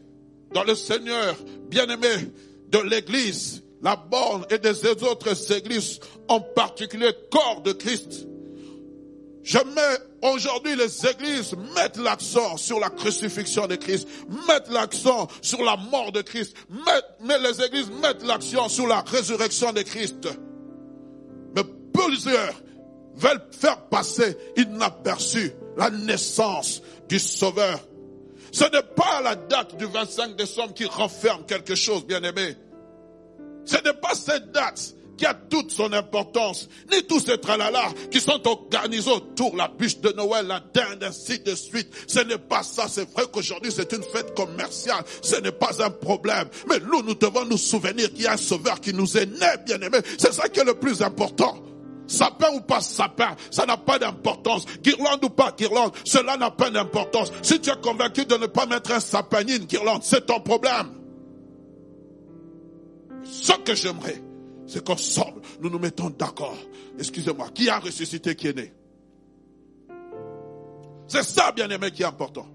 dans 0.52 0.64
le 0.64 0.74
Seigneur, 0.74 1.36
bien-aimé 1.68 2.30
de 2.68 2.78
l'Église, 2.78 3.62
la 3.82 3.96
borne 3.96 4.44
et 4.50 4.58
des 4.58 4.86
autres 4.86 5.52
églises, 5.52 6.00
en 6.28 6.40
particulier 6.40 7.10
corps 7.30 7.62
de 7.62 7.72
Christ. 7.72 8.26
Je 9.48 9.56
mets 9.56 10.28
aujourd'hui 10.30 10.76
les 10.76 11.06
églises 11.06 11.56
mettent 11.74 11.96
l'accent 11.96 12.58
sur 12.58 12.78
la 12.78 12.90
crucifixion 12.90 13.66
de 13.66 13.76
Christ, 13.76 14.06
mettent 14.46 14.68
l'accent 14.70 15.26
sur 15.40 15.64
la 15.64 15.74
mort 15.74 16.12
de 16.12 16.20
Christ, 16.20 16.54
mais 17.22 17.38
les 17.38 17.64
églises 17.64 17.90
mettent 18.02 18.22
l'accent 18.24 18.68
sur 18.68 18.86
la 18.86 19.00
résurrection 19.00 19.72
de 19.72 19.80
Christ. 19.80 20.28
Mais 21.56 21.62
plusieurs 21.94 22.52
veulent 23.14 23.48
faire 23.58 23.88
passer 23.88 24.36
inaperçu 24.58 25.52
la 25.78 25.88
naissance 25.88 26.82
du 27.08 27.18
Sauveur. 27.18 27.80
Ce 28.52 28.64
n'est 28.64 28.82
pas 28.82 29.22
la 29.22 29.34
date 29.34 29.78
du 29.78 29.86
25 29.86 30.36
décembre 30.36 30.74
qui 30.74 30.84
renferme 30.84 31.46
quelque 31.46 31.74
chose, 31.74 32.04
bien 32.04 32.22
aimé. 32.22 32.54
Ce 33.64 33.76
n'est 33.76 33.98
pas 33.98 34.14
cette 34.14 34.52
date 34.52 34.94
qui 35.18 35.26
a 35.26 35.34
toute 35.34 35.70
son 35.70 35.92
importance, 35.92 36.68
ni 36.90 37.02
tous 37.02 37.20
ces 37.20 37.38
tralala 37.38 37.88
qui 38.10 38.20
sont 38.20 38.40
organisés 38.46 39.10
autour, 39.10 39.54
la 39.56 39.68
bûche 39.68 39.98
de 39.98 40.12
Noël, 40.12 40.46
la 40.46 40.60
dinde, 40.60 41.02
ainsi 41.02 41.40
de 41.40 41.54
suite. 41.54 41.88
Ce 42.06 42.20
n'est 42.20 42.38
pas 42.38 42.62
ça. 42.62 42.86
C'est 42.88 43.10
vrai 43.10 43.24
qu'aujourd'hui 43.30 43.72
c'est 43.74 43.92
une 43.92 44.02
fête 44.02 44.34
commerciale. 44.34 45.04
Ce 45.22 45.36
n'est 45.36 45.52
pas 45.52 45.82
un 45.82 45.90
problème. 45.90 46.48
Mais 46.68 46.78
nous, 46.80 47.02
nous 47.02 47.14
devons 47.14 47.44
nous 47.44 47.58
souvenir 47.58 48.12
qu'il 48.12 48.22
y 48.22 48.26
a 48.26 48.32
un 48.32 48.36
sauveur 48.38 48.80
qui 48.80 48.94
nous 48.94 49.18
est 49.18 49.26
né, 49.26 49.46
bien 49.66 49.80
aimé. 49.80 49.98
C'est 50.18 50.32
ça 50.32 50.48
qui 50.48 50.60
est 50.60 50.64
le 50.64 50.74
plus 50.74 51.02
important. 51.02 51.56
Sapin 52.06 52.54
ou 52.54 52.60
pas 52.60 52.80
sapin, 52.80 53.36
ça 53.50 53.66
n'a 53.66 53.76
pas 53.76 53.98
d'importance. 53.98 54.64
Guirlande 54.82 55.22
ou 55.24 55.28
pas 55.28 55.52
guirlande, 55.52 55.92
cela 56.04 56.38
n'a 56.38 56.50
pas 56.50 56.70
d'importance. 56.70 57.30
Si 57.42 57.60
tu 57.60 57.68
es 57.68 57.76
convaincu 57.82 58.24
de 58.24 58.36
ne 58.36 58.46
pas 58.46 58.64
mettre 58.64 58.92
un 58.92 59.00
sapin 59.00 59.44
ni 59.44 59.56
une 59.56 59.66
guirlande, 59.66 60.02
c'est 60.02 60.24
ton 60.24 60.40
problème. 60.40 60.88
Ce 63.24 63.52
que 63.52 63.74
j'aimerais, 63.74 64.22
c'est 64.68 64.84
qu'ensemble, 64.84 65.40
nous 65.60 65.70
nous 65.70 65.78
mettons 65.78 66.10
d'accord. 66.10 66.56
Excusez-moi, 66.98 67.48
qui 67.54 67.68
a 67.70 67.78
ressuscité, 67.78 68.36
qui 68.36 68.48
est 68.48 68.56
né? 68.56 68.72
C'est 71.08 71.22
ça, 71.22 71.50
bien 71.52 71.70
aimé, 71.70 71.90
qui 71.90 72.02
est 72.02 72.06
important. 72.06 72.46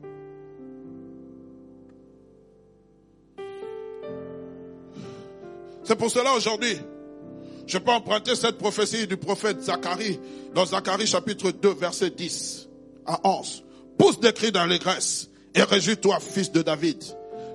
C'est 5.83 5.97
pour 5.97 6.11
cela 6.11 6.33
aujourd'hui, 6.33 6.77
je 7.65 7.77
peux 7.79 7.91
emprunter 7.91 8.35
cette 8.35 8.59
prophétie 8.59 9.07
du 9.07 9.17
prophète 9.17 9.61
Zacharie 9.61 10.19
dans 10.53 10.65
Zacharie 10.65 11.07
chapitre 11.07 11.51
2 11.51 11.73
verset 11.73 12.11
10 12.11 12.69
à 13.07 13.19
11. 13.27 13.63
Pousse 13.97 14.19
des 14.19 14.33
cris 14.33 14.51
d'allégresse 14.51 15.29
et 15.55 15.63
réjouis-toi 15.63 16.19
fils 16.19 16.51
de 16.51 16.61
David 16.61 17.03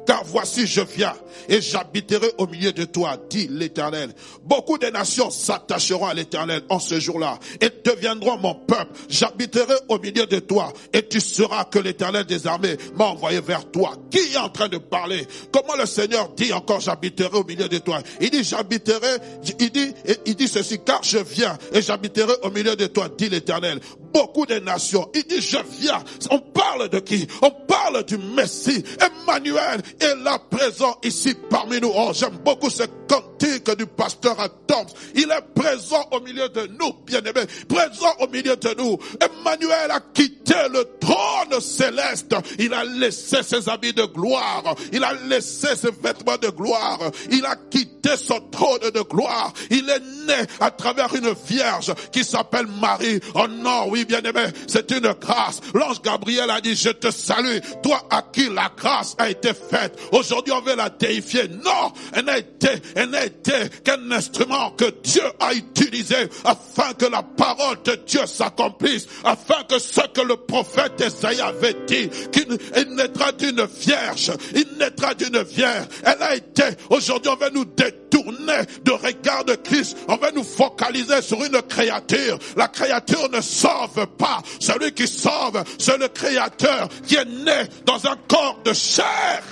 car 0.09 0.25
voici 0.25 0.67
je 0.67 0.81
viens 0.81 1.13
et 1.51 1.61
j'habiterai 1.61 2.33
au 2.39 2.47
milieu 2.47 2.73
de 2.73 2.85
toi, 2.85 3.19
dit 3.29 3.47
l'Éternel. 3.51 4.11
Beaucoup 4.43 4.79
de 4.79 4.87
nations 4.87 5.31
s'attacheront 5.31 6.07
à 6.07 6.15
l'Éternel 6.15 6.63
en 6.71 6.79
ce 6.79 6.99
jour-là 6.99 7.39
et 7.61 7.69
deviendront 7.85 8.39
mon 8.39 8.55
peuple. 8.55 8.91
J'habiterai 9.11 9.75
au 9.89 9.99
milieu 9.99 10.25
de 10.25 10.39
toi 10.39 10.73
et 10.95 11.07
tu 11.07 11.21
sauras 11.21 11.65
que 11.65 11.79
l'Éternel 11.79 12.25
des 12.25 12.47
armées 12.47 12.79
m'a 12.97 13.05
envoyé 13.05 13.43
vers 13.43 13.71
toi. 13.71 13.93
Qui 14.11 14.17
est 14.33 14.39
en 14.39 14.49
train 14.49 14.69
de 14.69 14.79
parler? 14.79 15.27
Comment 15.53 15.77
le 15.77 15.85
Seigneur 15.85 16.31
dit 16.31 16.55
encore 16.55 16.81
j'habiterai 16.81 17.37
au 17.37 17.45
milieu 17.45 17.69
de 17.69 17.77
toi? 17.77 18.01
Il 18.23 18.31
dit 18.31 18.45
j'habiterai, 18.45 19.19
il 19.61 19.71
dit, 19.71 19.93
il 20.25 20.37
dit 20.37 20.49
ceci, 20.49 20.79
car 20.83 21.03
je 21.03 21.19
viens 21.19 21.59
et 21.75 21.83
j'habiterai 21.83 22.33
au 22.45 22.51
milieu 22.51 22.77
de 22.77 22.87
toi, 22.87 23.11
dit 23.15 23.29
l'Éternel. 23.29 23.79
Beaucoup 24.13 24.47
de 24.47 24.59
nations, 24.59 25.09
il 25.15 25.25
dit 25.25 25.41
je 25.41 25.59
viens. 25.79 26.03
On 26.31 26.39
parle 26.41 26.89
de 26.89 26.99
qui? 26.99 27.27
On 27.43 27.51
parle 27.51 28.05
du 28.05 28.19
Messie, 28.19 28.83
Emmanuel 29.01 29.81
est 30.01 30.15
là 30.23 30.39
présent 30.51 30.97
ici 31.03 31.35
parmi 31.51 31.81
nous. 31.81 31.93
Oh, 31.95 32.11
j'aime 32.13 32.39
beaucoup 32.45 32.71
ce 32.71 32.85
cantique 33.09 33.71
du 33.77 33.87
pasteur 33.87 34.39
Adams. 34.39 34.87
Il 35.15 35.31
est 35.31 35.55
présent 35.55 36.07
au 36.13 36.21
milieu 36.21 36.49
de 36.49 36.69
nous, 36.79 36.93
bien-aimés. 37.07 37.47
Présent 37.69 38.15
au 38.21 38.29
milieu 38.29 38.57
de 38.57 38.75
nous. 38.79 38.99
Emmanuel 39.21 39.91
a 39.91 40.01
quitté 40.01 40.55
le 40.73 40.85
trône 41.01 41.61
céleste. 41.61 42.35
Il 42.59 42.73
a 42.75 42.85
laissé 42.85 43.43
ses 43.43 43.69
habits 43.69 43.93
de 43.93 44.05
gloire. 44.05 44.75
Il 44.93 45.05
a 45.05 45.13
laissé 45.29 45.75
ses 45.77 45.91
vêtements 45.91 46.39
de 46.39 46.49
gloire. 46.49 46.99
Il 47.31 47.45
a 47.47 47.57
quitté 47.71 48.17
son 48.17 48.41
trône 48.51 48.91
de 48.95 49.01
gloire. 49.03 49.53
Il 49.71 49.89
est 49.89 50.01
né 50.27 50.47
à 50.61 50.71
travers 50.71 51.15
une 51.15 51.33
vierge 51.47 51.93
qui 52.13 52.25
s'appelle 52.25 52.67
Marie. 52.81 53.21
Oh 53.35 53.47
non, 53.49 53.89
oui, 53.89 53.98
bien-aimé, 54.05 54.45
c'est 54.67 54.91
une 54.91 55.13
grâce. 55.21 55.61
L'ange 55.75 56.03
Gabriel 56.03 56.51
a 56.51 56.61
dit, 56.61 56.75
je 56.75 56.91
te 56.91 57.11
salue, 57.11 57.59
toi 57.83 58.07
à 58.11 58.23
qui 58.33 58.49
la 58.49 58.71
grâce 58.77 59.15
a 59.19 59.31
été 59.31 59.53
faite. 59.55 59.99
Aujourd'hui, 60.13 60.53
on 60.53 60.61
veut 60.61 60.77
la 60.77 60.91
déifier. 60.91 61.49
Non, 61.49 61.93
elle 62.13 62.25
n'a 62.25 62.39
été, 62.39 62.69
elle 62.95 63.11
n'a 63.11 63.25
été 63.25 63.53
qu'un 63.85 64.11
instrument 64.11 64.71
que 64.73 64.91
Dieu 65.03 65.23
a 65.41 65.55
utilisé 65.55 66.17
afin 66.45 66.93
que 66.95 67.07
la 67.07 67.23
parole 67.23 67.83
de 67.85 67.99
Dieu 68.07 68.27
s'accomplisse, 68.27 69.07
afin 69.25 69.63
que 69.69 69.79
ce 69.79 70.01
que 70.13 70.21
le 70.21 70.37
prophète 70.37 71.01
Esaïe 71.01 71.41
avait 71.41 71.77
dit, 71.87 72.09
qu'il 72.33 72.95
naîtra 72.95 73.33
d'une 73.33 73.65
vierge, 73.65 74.33
il 74.55 74.67
naîtra 74.79 75.15
d'une 75.15 75.43
vierge. 75.43 75.87
Elle 76.05 76.23
a 76.23 76.35
été, 76.35 76.65
aujourd'hui, 76.91 77.31
on 77.31 77.37
veut 77.37 77.51
nous 77.51 77.65
détourner 77.65 78.63
de 78.85 78.91
regard 78.93 79.45
de 79.45 79.55
Christ. 79.55 79.97
On 80.09 80.17
veut 80.17 80.33
nous 80.35 80.45
focaliser 80.45 81.23
sur 81.23 81.43
une 81.45 81.61
créature. 81.63 82.39
La 82.57 82.69
créature 82.69 83.29
ne 83.31 83.41
pas. 83.89 84.43
Celui 84.61 84.93
qui 84.93 85.07
sauve, 85.07 85.63
c'est 85.79 85.99
le 85.99 86.09
créateur 86.09 86.89
qui 87.07 87.17
est 87.17 87.25
né 87.25 87.69
dans 87.85 88.07
un 88.07 88.17
corps 88.29 88.61
de 88.65 88.73
chair. 88.73 89.43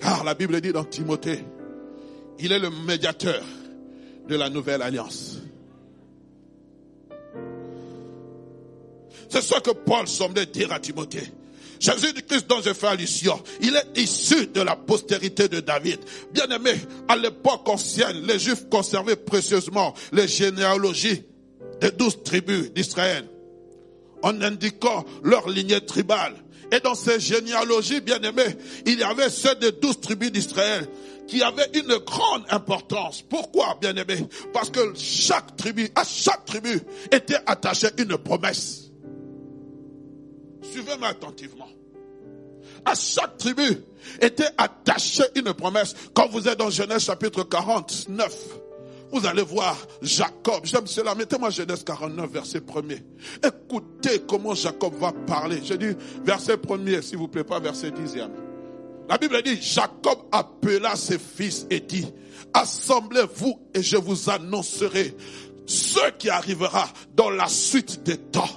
Car 0.00 0.24
la 0.24 0.34
Bible 0.34 0.60
dit 0.60 0.72
dans 0.72 0.84
Timothée, 0.84 1.44
il 2.38 2.52
est 2.52 2.58
le 2.58 2.70
médiateur 2.70 3.42
de 4.28 4.36
la 4.36 4.48
nouvelle 4.48 4.82
alliance. 4.82 5.36
C'est 9.28 9.42
ce 9.42 9.60
que 9.60 9.70
Paul 9.70 10.08
semblait 10.08 10.46
dire 10.46 10.72
à 10.72 10.80
Timothée. 10.80 11.32
Jésus-Christ 11.80 12.46
dont 12.46 12.60
je 12.62 12.74
fais 12.74 12.88
allusion, 12.88 13.42
il 13.62 13.74
est 13.74 13.98
issu 13.98 14.46
de 14.48 14.60
la 14.60 14.76
postérité 14.76 15.48
de 15.48 15.60
David. 15.60 15.98
Bien 16.30 16.46
aimé, 16.48 16.74
à 17.08 17.16
l'époque 17.16 17.66
ancienne, 17.68 18.20
les 18.26 18.38
Juifs 18.38 18.68
conservaient 18.70 19.16
précieusement 19.16 19.94
les 20.12 20.28
généalogies 20.28 21.24
des 21.80 21.90
douze 21.90 22.22
tribus 22.22 22.70
d'Israël 22.72 23.26
en 24.22 24.42
indiquant 24.42 25.06
leur 25.24 25.48
lignée 25.48 25.80
tribale. 25.80 26.34
Et 26.70 26.80
dans 26.80 26.94
ces 26.94 27.18
généalogies, 27.18 28.02
bien 28.02 28.20
aimées, 28.20 28.56
il 28.84 28.98
y 28.98 29.02
avait 29.02 29.30
ceux 29.30 29.54
des 29.54 29.72
douze 29.72 30.00
tribus 30.00 30.30
d'Israël 30.30 30.86
qui 31.26 31.42
avaient 31.42 31.70
une 31.74 31.96
grande 32.04 32.44
importance. 32.50 33.22
Pourquoi, 33.22 33.78
bien 33.80 33.96
aimé 33.96 34.26
Parce 34.52 34.68
que 34.68 34.92
chaque 34.96 35.56
tribu, 35.56 35.88
à 35.94 36.04
chaque 36.04 36.44
tribu, 36.44 36.78
était 37.10 37.38
attachée 37.46 37.88
une 37.96 38.18
promesse. 38.18 38.89
Suivez-moi 40.70 41.08
attentivement. 41.08 41.68
À 42.84 42.94
chaque 42.94 43.36
tribu 43.38 43.82
était 44.20 44.48
attachée 44.56 45.24
une 45.34 45.52
promesse. 45.52 45.94
Quand 46.14 46.28
vous 46.28 46.48
êtes 46.48 46.58
dans 46.58 46.70
Genèse 46.70 47.04
chapitre 47.04 47.42
49, 47.42 48.32
vous 49.12 49.26
allez 49.26 49.42
voir 49.42 49.76
Jacob. 50.02 50.64
J'aime 50.64 50.86
cela. 50.86 51.14
Mettez-moi 51.14 51.50
Genèse 51.50 51.84
49, 51.84 52.30
verset 52.30 52.60
1er. 52.60 53.02
Écoutez 53.44 54.22
comment 54.26 54.54
Jacob 54.54 54.94
va 54.94 55.12
parler. 55.12 55.60
Je 55.64 55.74
dis 55.74 55.96
verset 56.24 56.54
1er, 56.54 57.02
s'il 57.02 57.18
vous 57.18 57.28
plaît, 57.28 57.44
pas 57.44 57.60
verset 57.60 57.90
10e. 57.90 58.30
La 59.08 59.18
Bible 59.18 59.42
dit, 59.42 59.60
Jacob 59.60 60.20
appela 60.30 60.94
ses 60.94 61.18
fils 61.18 61.66
et 61.68 61.80
dit, 61.80 62.06
assemblez-vous 62.54 63.60
et 63.74 63.82
je 63.82 63.96
vous 63.96 64.30
annoncerai 64.30 65.16
ce 65.66 66.10
qui 66.16 66.30
arrivera 66.30 66.88
dans 67.16 67.30
la 67.30 67.48
suite 67.48 68.04
des 68.04 68.16
temps. 68.16 68.48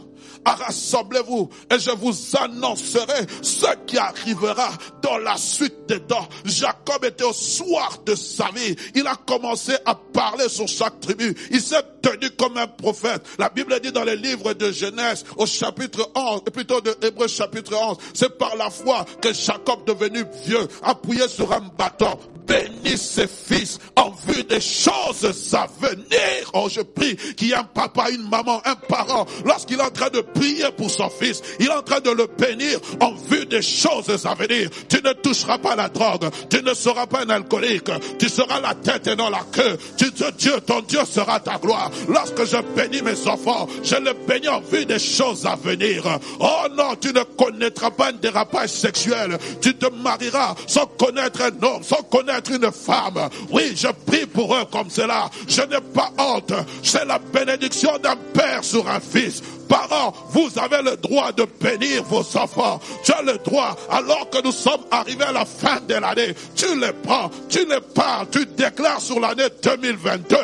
Rassemblez-vous 0.45 1.49
et 1.71 1.79
je 1.79 1.91
vous 1.91 2.13
annoncerai 2.37 3.27
ce 3.41 3.67
qui 3.85 3.97
arrivera 3.97 4.69
dans 5.01 5.17
la 5.17 5.37
suite 5.37 5.87
des 5.87 5.99
temps. 6.01 6.27
Jacob 6.45 7.03
était 7.05 7.23
au 7.23 7.33
soir 7.33 7.99
de 8.05 8.15
sa 8.15 8.49
vie. 8.55 8.75
Il 8.95 9.07
a 9.07 9.15
commencé 9.15 9.73
à 9.85 9.95
parler 9.95 10.49
sur 10.49 10.67
chaque 10.67 10.99
tribu. 10.99 11.35
Il 11.51 11.61
s'est 11.61 11.83
tenu 12.01 12.29
comme 12.31 12.57
un 12.57 12.67
prophète. 12.67 13.25
La 13.39 13.49
Bible 13.49 13.79
dit 13.81 13.91
dans 13.91 14.03
le 14.03 14.13
livre 14.13 14.53
de 14.53 14.71
Genèse 14.71 15.23
au 15.37 15.45
chapitre 15.45 16.09
11, 16.15 16.41
plutôt 16.53 16.81
de 16.81 16.95
Hébreu 17.01 17.27
chapitre 17.27 17.75
11, 17.75 17.97
c'est 18.13 18.37
par 18.37 18.55
la 18.55 18.69
foi 18.69 19.05
que 19.21 19.33
Jacob 19.33 19.85
devenu 19.85 20.23
vieux, 20.45 20.67
appuyé 20.83 21.27
sur 21.27 21.51
un 21.53 21.61
bâton, 21.77 22.17
bénit 22.47 22.97
ses 22.97 23.27
fils 23.27 23.79
en 23.95 24.11
vue 24.27 24.43
des 24.43 24.61
choses 24.61 25.53
à 25.53 25.67
venir. 25.79 26.51
Oh, 26.53 26.67
je 26.69 26.81
prie 26.81 27.15
qu'il 27.35 27.49
y 27.49 27.51
ait 27.51 27.55
un 27.55 27.63
papa, 27.63 28.09
une 28.11 28.27
maman, 28.29 28.61
un 28.65 28.75
parent. 28.75 29.25
Lorsqu'il 29.45 29.79
est 29.79 29.83
en 29.83 29.89
train 29.89 30.09
de 30.09 30.21
prier 30.21 30.65
pour 30.77 30.89
son 30.89 31.09
fils, 31.09 31.41
il 31.59 31.67
est 31.67 31.73
en 31.73 31.81
train 31.81 31.99
de 31.99 32.11
le 32.11 32.27
bénir 32.37 32.79
en 32.99 33.13
vue 33.13 33.45
des 33.45 33.61
choses 33.61 34.25
à 34.25 34.33
venir. 34.35 34.69
Tu 34.89 34.97
ne 35.03 35.13
toucheras 35.13 35.57
pas 35.57 35.75
la 35.75 35.89
drogue. 35.89 36.29
Tu 36.49 36.61
ne 36.61 36.73
seras 36.73 37.07
pas 37.07 37.23
un 37.23 37.29
alcoolique. 37.29 37.89
Tu 38.19 38.29
seras 38.29 38.59
la 38.59 38.75
tête 38.75 39.07
et 39.07 39.15
non 39.15 39.29
la 39.29 39.43
queue. 39.51 39.77
Tu, 39.97 40.11
Dieu, 40.37 40.59
ton 40.65 40.81
Dieu 40.81 41.01
sera 41.09 41.39
ta 41.39 41.57
gloire. 41.57 41.91
Lorsque 42.07 42.45
je 42.45 42.57
bénis 42.75 43.01
mes 43.01 43.27
enfants, 43.27 43.67
je 43.83 43.95
les 43.95 44.13
bénis 44.27 44.49
en 44.49 44.61
vue 44.61 44.85
des 44.85 44.99
choses 44.99 45.45
à 45.45 45.55
venir. 45.55 46.03
Oh 46.39 46.67
non, 46.75 46.95
tu 46.99 47.13
ne 47.13 47.23
connaîtras 47.23 47.91
pas 47.91 48.09
un 48.09 48.13
dérapage 48.13 48.69
sexuel. 48.69 49.37
Tu 49.61 49.75
te 49.75 49.87
marieras 49.87 50.55
sans 50.67 50.85
connaître 50.85 51.41
un 51.41 51.65
homme, 51.65 51.83
sans 51.83 52.03
connaître 52.03 52.32
une 52.49 52.71
femme. 52.71 53.29
Oui, 53.51 53.73
je 53.75 53.87
prie 54.05 54.25
pour 54.25 54.55
eux 54.55 54.65
comme 54.71 54.89
cela. 54.89 55.29
Je 55.47 55.61
n'ai 55.61 55.81
pas 55.93 56.11
honte. 56.17 56.53
C'est 56.81 57.05
la 57.05 57.19
bénédiction 57.19 57.97
d'un 57.97 58.15
père 58.33 58.63
sur 58.63 58.87
un 58.89 58.99
fils. 58.99 59.41
Parents, 59.67 60.13
vous 60.29 60.49
avez 60.57 60.81
le 60.81 60.97
droit 60.97 61.31
de 61.31 61.45
bénir 61.59 62.03
vos 62.03 62.25
enfants. 62.37 62.79
Tu 63.03 63.11
as 63.11 63.21
le 63.21 63.37
droit, 63.39 63.75
alors 63.89 64.29
que 64.29 64.43
nous 64.43 64.51
sommes 64.51 64.83
arrivés 64.91 65.23
à 65.23 65.31
la 65.31 65.45
fin 65.45 65.79
de 65.87 65.95
l'année, 65.95 66.35
tu 66.55 66.79
les 66.79 66.91
prends, 66.91 67.31
tu 67.49 67.65
les 67.65 67.81
parles, 67.81 68.27
tu 68.31 68.45
déclares 68.45 69.01
sur 69.01 69.19
l'année 69.19 69.47
2022. 69.63 70.37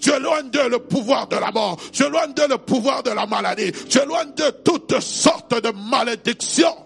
Tu 0.00 0.10
éloignes 0.12 0.50
de 0.50 0.60
le 0.68 0.78
pouvoir 0.80 1.28
de 1.28 1.36
la 1.36 1.52
mort. 1.52 1.78
Tu 1.92 2.04
éloignes 2.04 2.34
de 2.34 2.42
le 2.42 2.58
pouvoir 2.58 3.04
de 3.04 3.10
la 3.10 3.24
maladie. 3.24 3.70
Tu 3.88 3.98
éloignes 3.98 4.34
de 4.34 4.50
toutes 4.64 4.98
sortes 5.00 5.54
de 5.62 5.72
malédictions. 5.90 6.76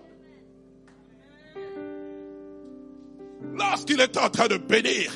Lorsqu'il 3.58 4.00
est 4.00 4.16
en 4.16 4.28
train 4.28 4.48
de 4.48 4.56
bénir, 4.56 5.12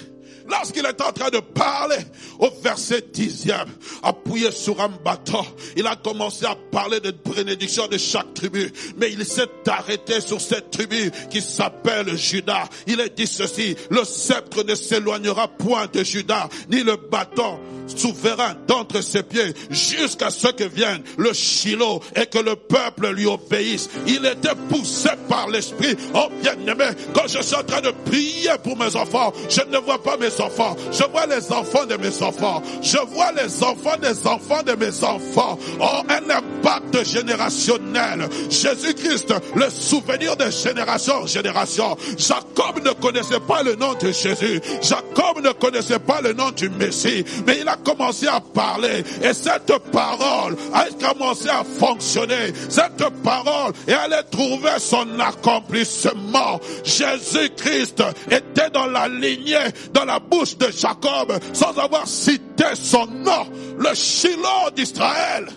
lorsqu'il 0.50 0.84
est 0.84 1.00
en 1.00 1.12
train 1.12 1.30
de 1.30 1.40
parler 1.40 1.98
au 2.38 2.48
verset 2.62 3.04
dixième, 3.12 3.68
appuyé 4.02 4.50
sur 4.50 4.80
un 4.80 4.88
bâton, 4.88 5.44
il 5.76 5.86
a 5.86 5.96
commencé 5.96 6.46
à 6.46 6.56
parler 6.70 7.00
de 7.00 7.10
bénédiction 7.10 7.86
de 7.86 7.98
chaque 7.98 8.34
tribu, 8.34 8.72
mais 8.96 9.12
il 9.12 9.24
s'est 9.24 9.48
arrêté 9.66 10.20
sur 10.20 10.40
cette 10.40 10.70
tribu 10.70 11.10
qui 11.30 11.40
s'appelle 11.40 12.16
Judas. 12.16 12.68
Il 12.86 13.00
a 13.00 13.08
dit 13.08 13.26
ceci, 13.26 13.76
le 13.90 14.04
sceptre 14.04 14.64
ne 14.64 14.74
s'éloignera 14.74 15.48
point 15.48 15.86
de 15.92 16.02
Judas, 16.02 16.48
ni 16.70 16.82
le 16.82 16.96
bâton 16.96 17.58
souverain 17.86 18.54
d'entre 18.66 19.02
ses 19.02 19.22
pieds 19.22 19.52
jusqu'à 19.70 20.30
ce 20.30 20.48
que 20.48 20.64
vienne 20.64 21.02
le 21.16 21.32
Shiloh 21.32 22.00
et 22.16 22.26
que 22.26 22.38
le 22.38 22.56
peuple 22.56 23.12
lui 23.12 23.26
obéisse. 23.26 23.90
Il 24.06 24.24
était 24.26 24.54
poussé 24.68 25.10
par 25.28 25.48
l'esprit. 25.48 25.96
Oh 26.14 26.28
bien-aimé, 26.42 26.86
quand 27.14 27.26
je 27.26 27.42
suis 27.42 27.56
en 27.56 27.64
train 27.64 27.80
de 27.80 27.92
prier 28.04 28.50
pour 28.62 28.76
mes 28.76 28.94
enfants, 28.96 29.32
je 29.48 29.60
ne 29.70 29.78
vois 29.78 30.02
pas 30.02 30.16
mes 30.16 30.30
enfants. 30.40 30.76
Je 30.92 31.04
vois 31.04 31.26
les 31.26 31.52
enfants 31.52 31.86
de 31.86 31.96
mes 31.96 32.22
enfants. 32.22 32.62
Je 32.82 32.98
vois 32.98 33.32
les 33.32 33.62
enfants 33.62 33.96
des 34.00 34.26
enfants 34.26 34.62
de 34.64 34.72
mes 34.72 35.04
enfants. 35.04 35.58
Oh, 35.80 36.02
un 36.08 36.30
impact 36.30 37.04
générationnel. 37.04 38.28
Jésus-Christ, 38.48 39.34
le 39.54 39.70
souvenir 39.70 40.36
de 40.36 40.50
génération 40.50 41.14
en 41.22 41.26
génération. 41.26 41.96
Jacob 42.16 42.84
ne 42.84 42.92
connaissait 42.92 43.40
pas 43.40 43.62
le 43.62 43.76
nom 43.76 43.94
de 43.94 44.12
Jésus. 44.12 44.60
Jacob 44.82 45.42
ne 45.42 45.52
connaissait 45.52 45.98
pas 45.98 46.20
le 46.20 46.32
nom 46.32 46.50
du 46.50 46.68
Messie. 46.70 47.24
Mais 47.46 47.58
il 47.60 47.68
a 47.68 47.76
commencé 47.76 48.26
à 48.26 48.40
parler 48.40 49.04
et 49.22 49.32
cette 49.32 49.72
parole 49.92 50.56
a 50.72 50.86
commencé 51.00 51.48
à 51.48 51.64
fonctionner. 51.64 52.52
Cette 52.68 53.04
parole 53.22 53.72
et 53.86 53.92
allait 53.92 54.22
trouver 54.30 54.78
son 54.78 55.18
accomplissement. 55.18 56.60
Jésus-Christ 56.84 58.02
était 58.30 58.70
dans 58.70 58.86
la 58.86 59.08
lignée, 59.08 59.56
dans 59.92 60.04
la 60.04 60.20
bouche 60.30 60.56
de 60.56 60.70
Jacob, 60.70 61.32
sans 61.52 61.76
avoir 61.78 62.06
cité 62.06 62.64
son 62.74 63.06
nom, 63.06 63.46
le 63.78 63.94
Shiloh 63.94 64.70
d'Israël. 64.74 65.48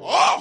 Oh! 0.00 0.40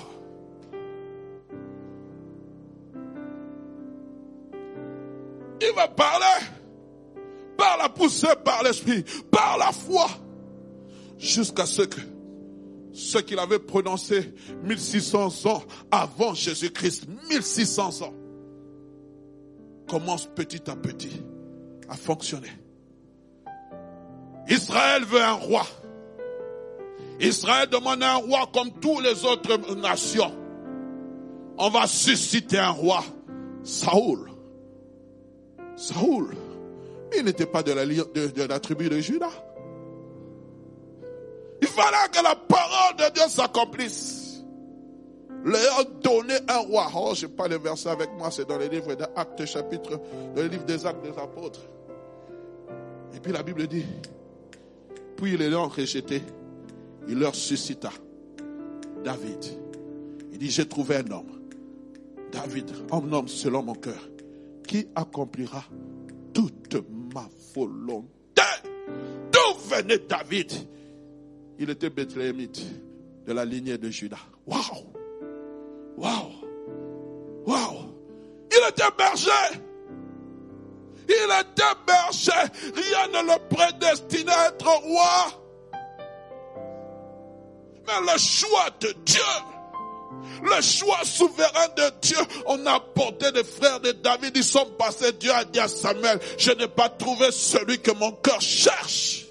Il 5.61 5.73
va 5.75 5.87
parler 5.87 6.25
par 7.57 7.77
la 7.77 7.89
poussée 7.89 8.27
par 8.43 8.63
l'esprit, 8.63 9.03
par 9.31 9.57
la 9.57 9.71
foi, 9.71 10.07
jusqu'à 11.17 11.65
ce 11.65 11.83
que 11.83 12.01
ce 12.93 13.17
qu'il 13.17 13.39
avait 13.39 13.59
prononcé 13.59 14.33
1600 14.63 15.45
ans 15.49 15.63
avant 15.89 16.33
Jésus-Christ, 16.33 17.07
1600 17.29 18.03
ans, 18.03 18.13
commence 19.87 20.25
petit 20.27 20.69
à 20.69 20.75
petit 20.75 21.21
à 21.89 21.95
fonctionner. 21.95 22.51
Israël 24.47 25.03
veut 25.05 25.21
un 25.21 25.33
roi. 25.33 25.65
Israël 27.19 27.69
demande 27.69 28.03
un 28.03 28.15
roi 28.15 28.49
comme 28.53 28.71
toutes 28.79 29.03
les 29.03 29.25
autres 29.25 29.75
nations. 29.75 30.33
On 31.57 31.69
va 31.69 31.87
susciter 31.87 32.57
un 32.57 32.71
roi. 32.71 33.03
Saoul. 33.63 34.29
Saoul 35.75 36.35
il 37.15 37.25
n'était 37.25 37.45
pas 37.45 37.63
de 37.63 37.71
la, 37.71 37.85
de, 37.85 38.43
la 38.43 38.59
tribu 38.59 38.89
de 38.89 38.99
Judas. 38.99 39.31
Il 41.61 41.67
fallait 41.67 42.09
que 42.11 42.23
la 42.23 42.35
parole 42.35 42.95
de 42.97 43.13
Dieu 43.13 43.23
s'accomplisse. 43.29 44.22
Leur 45.43 45.85
donner 46.01 46.37
un 46.47 46.59
roi. 46.59 46.89
Oh, 46.95 47.13
je 47.13 47.25
n'ai 47.25 47.31
pas 47.33 47.47
le 47.47 47.57
verset 47.57 47.89
avec 47.89 48.09
moi, 48.17 48.31
c'est 48.31 48.47
dans 48.47 48.57
les 48.57 48.69
livres 48.69 48.95
d'Actes, 48.95 49.45
chapitre, 49.45 49.99
dans 50.35 50.41
le 50.41 50.47
livre 50.47 50.63
des 50.63 50.85
Actes 50.85 51.03
des 51.03 51.19
Apôtres. 51.19 51.61
Et 53.13 53.19
puis 53.19 53.31
la 53.31 53.43
Bible 53.43 53.67
dit, 53.67 53.85
puis 55.17 55.37
les 55.37 55.53
ont 55.53 55.67
rejeté, 55.67 56.21
il 57.07 57.19
leur 57.19 57.35
suscita 57.35 57.91
David. 59.03 59.43
Il 60.31 60.37
dit, 60.37 60.49
j'ai 60.49 60.67
trouvé 60.67 60.97
un 60.97 61.11
homme, 61.11 61.41
David, 62.31 62.71
un 62.91 63.11
homme 63.11 63.27
selon 63.27 63.63
mon 63.63 63.75
cœur, 63.75 64.09
qui 64.65 64.87
accomplira 64.95 65.63
toute 66.33 66.75
ma 67.13 67.27
volonté. 67.53 68.07
D'où 69.31 69.59
venait 69.75 69.99
David? 69.99 70.51
Il 71.59 71.69
était 71.69 71.89
Bethléemite, 71.89 72.65
de 73.27 73.33
la 73.33 73.43
lignée 73.43 73.77
de 73.77 73.89
Judas. 73.89 74.17
Waouh 74.47 74.92
Waouh 75.97 76.31
Waouh 77.45 77.79
Il 78.51 78.69
était 78.69 78.83
berger 78.97 79.59
il 81.05 81.13
était 81.13 81.63
berger. 81.85 82.31
Rien 82.75 83.07
ne 83.07 83.27
le 83.27 83.49
prédestinait 83.49 84.31
à 84.31 84.47
être 84.49 84.81
roi. 84.83 85.25
Mais 87.85 88.11
le 88.13 88.17
choix 88.17 88.69
de 88.79 88.93
Dieu 89.05 89.21
le 90.43 90.61
choix 90.61 91.03
souverain 91.03 91.67
de 91.75 91.91
Dieu. 92.01 92.17
On 92.45 92.65
a 92.65 92.79
porté 92.79 93.31
des 93.31 93.43
frères 93.43 93.79
de 93.79 93.91
David, 93.91 94.35
ils 94.35 94.43
sont 94.43 94.65
passés. 94.77 95.11
Dieu 95.13 95.31
a 95.31 95.45
dit 95.45 95.59
à 95.59 95.67
Samuel, 95.67 96.19
je 96.37 96.51
n'ai 96.51 96.67
pas 96.67 96.89
trouvé 96.89 97.31
celui 97.31 97.79
que 97.79 97.91
mon 97.91 98.11
cœur 98.11 98.41
cherche. 98.41 99.25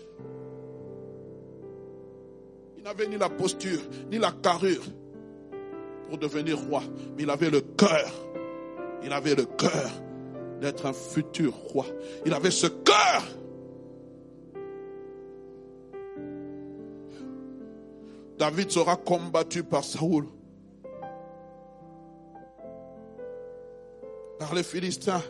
Il 2.78 2.82
n'avait 2.82 3.06
ni 3.06 3.16
la 3.16 3.28
posture, 3.28 3.80
ni 4.10 4.18
la 4.18 4.32
carrure 4.32 4.82
devenir 6.16 6.58
roi, 6.58 6.82
mais 7.16 7.24
il 7.24 7.30
avait 7.30 7.50
le 7.50 7.60
cœur. 7.60 8.12
Il 9.04 9.12
avait 9.12 9.34
le 9.34 9.44
cœur 9.44 9.90
d'être 10.60 10.86
un 10.86 10.92
futur 10.92 11.54
roi. 11.54 11.86
Il 12.24 12.32
avait 12.32 12.50
ce 12.50 12.66
cœur. 12.66 13.22
David 18.38 18.70
sera 18.70 18.96
combattu 18.96 19.62
par 19.62 19.84
Saoul. 19.84 20.26
par 24.42 24.56
les 24.56 24.64
Philistins, 24.64 25.22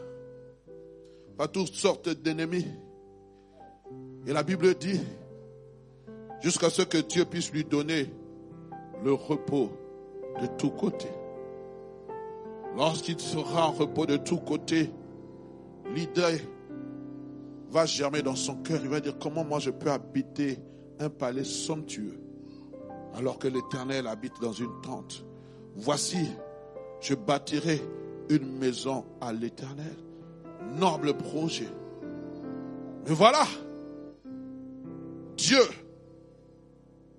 par 1.37 1.53
toutes 1.53 1.75
sortes 1.75 2.09
d'ennemis. 2.09 2.67
Et 4.27 4.33
la 4.33 4.43
Bible 4.43 4.75
dit, 4.75 4.99
jusqu'à 6.41 6.71
ce 6.71 6.81
que 6.81 6.97
Dieu 6.97 7.27
puisse 7.27 7.53
lui 7.53 7.63
donner 7.63 8.11
le 9.05 9.13
repos 9.13 9.71
de 10.41 10.47
tous 10.59 10.71
côtés. 10.71 11.13
Lorsqu'il 12.77 13.21
sera 13.21 13.69
en 13.69 13.73
repos 13.73 14.07
de 14.07 14.17
tous 14.17 14.39
côtés, 14.39 14.91
l'idée 15.95 16.41
va 17.71 17.87
germer 17.87 18.23
dans 18.23 18.37
son 18.37 18.57
cœur. 18.57 18.81
Il 18.83 18.89
va 18.89 19.01
dire 19.01 19.19
comment 19.19 19.45
moi 19.45 19.59
je 19.59 19.71
peux 19.71 19.91
habiter 19.91 20.59
un 20.99 21.11
palais 21.11 21.45
somptueux 21.45 22.19
alors 23.15 23.39
que 23.39 23.49
l'Éternel 23.49 24.07
habite 24.07 24.41
dans 24.41 24.53
une 24.53 24.81
tente? 24.83 25.25
Voici, 25.77 26.29
je 27.01 27.15
bâtirai 27.15 27.81
une 28.29 28.59
maison 28.59 29.05
à 29.21 29.33
l'Éternel. 29.33 29.97
Noble 30.79 31.15
projet. 31.15 31.69
Mais 33.07 33.15
voilà, 33.15 33.45
Dieu 35.37 35.63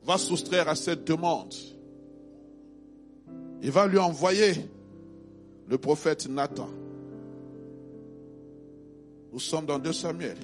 va 0.04 0.18
soustraire 0.18 0.70
à 0.70 0.76
cette 0.76 1.06
demande. 1.06 1.54
Il 3.64 3.72
va 3.72 3.88
lui 3.88 3.98
envoyer 3.98 4.54
le 5.70 5.78
prophète 5.78 6.28
Nathan. 6.28 6.70
Nous 9.32 9.40
sommes 9.40 9.66
dans 9.66 9.80
2 9.80 9.94
Samuel, 9.94 10.38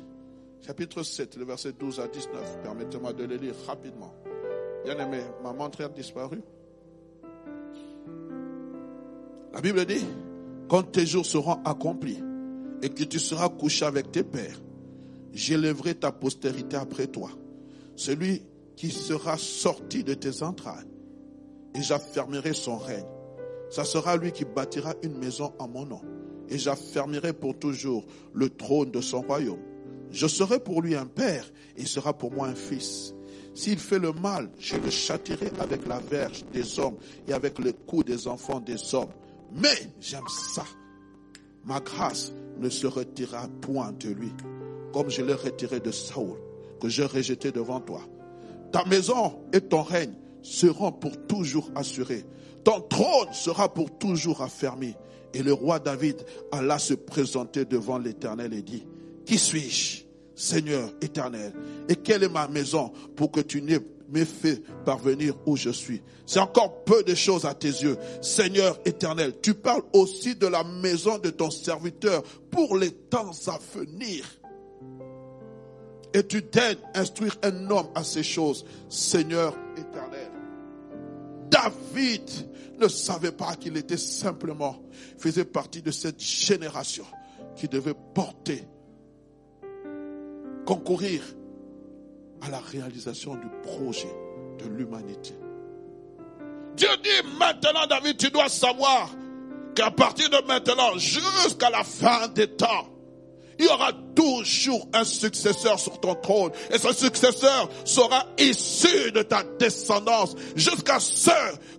chapitre 0.66 1.04
7, 1.04 1.36
le 1.36 1.44
verset 1.44 1.74
12 1.74 2.00
à 2.00 2.08
19. 2.08 2.62
Permettez-moi 2.64 3.12
de 3.12 3.26
le 3.26 3.36
lire 3.36 3.54
rapidement. 3.68 4.14
Bien 4.86 4.98
aimé, 4.98 5.20
ma 5.44 5.52
montre 5.52 5.84
a 5.84 5.90
disparu. 5.90 6.42
La 9.54 9.60
Bible 9.60 9.86
dit, 9.86 10.06
quand 10.70 10.84
tes 10.84 11.06
jours 11.06 11.26
seront 11.26 11.62
accomplis 11.66 12.24
et 12.82 12.90
que 12.90 13.04
tu 13.04 13.20
seras 13.20 13.50
couché 13.50 13.84
avec 13.84 14.14
tes 14.14 14.24
pères, 14.24 14.62
j'élèverai 15.34 15.96
ta 15.96 16.14
postérité 16.14 16.78
après 16.78 17.08
toi, 17.08 17.30
celui 17.98 18.44
qui 18.78 18.92
sera 18.92 19.38
sorti 19.38 20.06
de 20.06 20.14
tes 20.14 20.42
entrailles, 20.42 20.88
et 21.76 21.82
j'affermirai 21.82 22.54
son 22.54 22.78
règne. 22.78 23.06
Ça 23.70 23.84
sera 23.84 24.18
lui 24.18 24.32
qui 24.32 24.46
bâtira 24.46 24.94
une 25.04 25.18
maison 25.18 25.54
en 25.60 25.68
mon 25.68 25.86
nom, 25.86 26.02
et 26.50 26.58
j'affermirai 26.58 27.34
pour 27.34 27.58
toujours 27.58 28.06
le 28.34 28.50
trône 28.50 28.92
de 28.92 29.02
son 29.02 29.22
royaume. 29.22 29.60
Je 30.12 30.28
serai 30.28 30.60
pour 30.60 30.82
lui 30.82 30.96
un 30.96 31.06
père, 31.06 31.46
et 31.78 31.82
il 31.82 31.88
sera 31.88 32.14
pour 32.14 32.32
moi 32.32 32.48
un 32.48 32.56
fils. 32.56 33.14
S'il 33.54 33.78
fait 33.78 34.00
le 34.00 34.14
mal, 34.14 34.50
je 34.58 34.76
le 34.78 34.90
châtirai 34.90 35.52
avec 35.60 35.88
la 35.88 36.00
verge 36.00 36.46
des 36.54 36.80
hommes 36.80 36.98
et 37.28 37.34
avec 37.34 37.60
le 37.60 37.74
coup 37.74 38.04
des 38.04 38.28
enfants 38.28 38.60
des 38.60 38.96
hommes. 38.96 39.12
Mais 39.54 39.92
j'aime 40.00 40.28
ça. 40.30 40.64
Ma 41.66 41.80
grâce 41.80 42.32
ne 42.58 42.70
se 42.70 42.88
retirera 42.88 43.48
point 43.62 43.92
de 44.00 44.10
lui, 44.10 44.32
comme 44.94 45.10
je 45.10 45.22
l'ai 45.22 45.34
retiré 45.34 45.80
de 45.80 45.92
Saoul, 45.92 46.38
que 46.82 46.90
j'ai 46.90 47.06
rejeté 47.06 47.52
devant 47.52 47.82
toi. 47.82 48.02
Ta 48.72 48.86
maison 48.86 49.40
et 49.52 49.62
ton 49.62 49.82
règne 49.82 50.14
seront 50.42 50.92
pour 50.92 51.28
toujours 51.28 51.70
assurés. 51.76 52.26
Ton 52.64 52.82
trône 52.82 53.34
sera 53.34 53.74
pour 53.74 53.98
toujours 53.98 54.42
affermi. 54.42 54.94
Et 55.34 55.44
le 55.44 55.54
roi 55.54 55.80
David 55.80 56.24
alla 56.52 56.80
se 56.80 56.94
présenter 56.94 57.66
devant 57.66 57.98
l'Éternel 57.98 58.54
et 58.54 58.62
dit, 58.62 58.86
Qui 59.26 59.38
suis-je, 59.38 60.04
Seigneur 60.36 60.92
éternel? 61.02 61.54
Et 61.88 61.96
quelle 61.96 62.24
est 62.24 62.30
ma 62.30 62.48
maison 62.48 62.92
pour 63.16 63.32
que 63.32 63.42
tu 63.42 63.62
n'aies 63.62 63.80
me 64.12 64.26
fait 64.26 64.64
parvenir 64.86 65.36
où 65.46 65.56
je 65.56 65.70
suis? 65.70 66.02
C'est 66.26 66.40
encore 66.40 66.84
peu 66.84 67.04
de 67.04 67.14
choses 67.14 67.46
à 67.46 67.54
tes 67.54 67.68
yeux. 67.68 67.98
Seigneur 68.22 68.80
éternel, 68.86 69.36
tu 69.42 69.54
parles 69.54 69.84
aussi 69.94 70.36
de 70.36 70.48
la 70.48 70.64
maison 70.64 71.20
de 71.20 71.30
ton 71.30 71.52
serviteur 71.52 72.24
pour 72.50 72.76
les 72.76 72.92
temps 72.92 73.32
à 73.48 73.60
venir. 73.78 74.26
Et 76.14 76.26
tu 76.26 76.44
t'aides 76.44 76.80
instruire 76.96 77.38
un 77.44 77.70
homme 77.70 77.90
à 77.94 78.04
ces 78.04 78.24
choses, 78.24 78.66
Seigneur. 78.90 79.56
David 81.50 82.30
ne 82.80 82.88
savait 82.88 83.32
pas 83.32 83.56
qu'il 83.56 83.76
était 83.78 83.98
simplement, 83.98 84.78
faisait 85.18 85.46
partie 85.46 85.82
de 85.82 85.92
cette 85.92 86.22
génération 86.22 87.06
qui 87.56 87.68
devait 87.68 87.96
porter, 88.14 88.68
concourir 90.66 91.22
à 92.42 92.50
la 92.50 92.60
réalisation 92.60 93.36
du 93.36 93.48
projet 93.64 94.14
de 94.60 94.70
l'humanité. 94.70 95.36
Dieu 96.76 96.90
dit 97.04 97.38
maintenant, 97.38 97.86
David, 97.90 98.18
tu 98.18 98.30
dois 98.30 98.48
savoir 98.48 99.10
qu'à 99.76 99.92
partir 99.92 100.30
de 100.30 100.48
maintenant, 100.48 100.98
jusqu'à 100.98 101.70
la 101.70 101.84
fin 101.84 102.28
des 102.30 102.48
temps, 102.48 102.88
il 103.60 103.66
y 103.66 103.68
aura 103.68 103.92
toujours 104.16 104.88
un 104.94 105.04
successeur 105.04 105.78
sur 105.80 106.00
ton 106.00 106.16
trône. 106.16 106.52
Et 106.72 106.78
ce 106.78 106.94
successeur 106.94 107.70
sera 107.84 108.26
issu 108.38 109.12
de 109.12 109.22
ta 109.22 109.44
descendance 109.60 110.36
jusqu'à 110.56 111.00
ce 111.00 111.30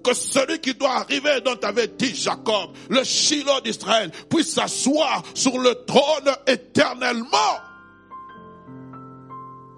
que 0.04 0.14
celui 0.14 0.60
qui 0.60 0.74
doit 0.74 0.96
arriver 0.96 1.40
dont 1.42 1.58
avait 1.62 1.88
dit 1.88 2.14
Jacob, 2.14 2.70
le 2.90 3.02
Shiloh 3.02 3.60
d'Israël, 3.64 4.10
puisse 4.28 4.52
s'asseoir 4.54 5.22
sur 5.34 5.58
le 5.58 5.74
trône 5.86 6.30
éternellement. 6.46 7.56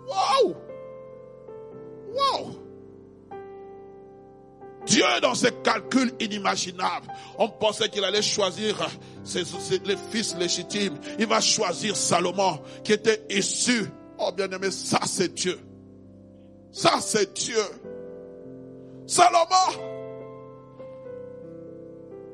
Wow! 0.08 0.56
Wow! 2.14 2.61
Dieu, 4.86 5.04
dans 5.20 5.34
ses 5.34 5.52
calculs 5.62 6.12
inimaginables, 6.20 7.06
on 7.38 7.48
pensait 7.48 7.88
qu'il 7.88 8.04
allait 8.04 8.22
choisir 8.22 8.76
ses, 9.24 9.44
les 9.84 9.96
fils 10.10 10.36
légitimes. 10.36 10.98
Il 11.18 11.26
va 11.26 11.40
choisir 11.40 11.96
Salomon, 11.96 12.60
qui 12.82 12.92
était 12.92 13.24
issu. 13.30 13.90
Oh 14.18 14.32
bien 14.32 14.50
aimé, 14.50 14.70
ça 14.70 15.00
c'est 15.06 15.32
Dieu. 15.34 15.58
Ça 16.72 17.00
c'est 17.00 17.32
Dieu. 17.34 17.62
Salomon, 19.06 19.92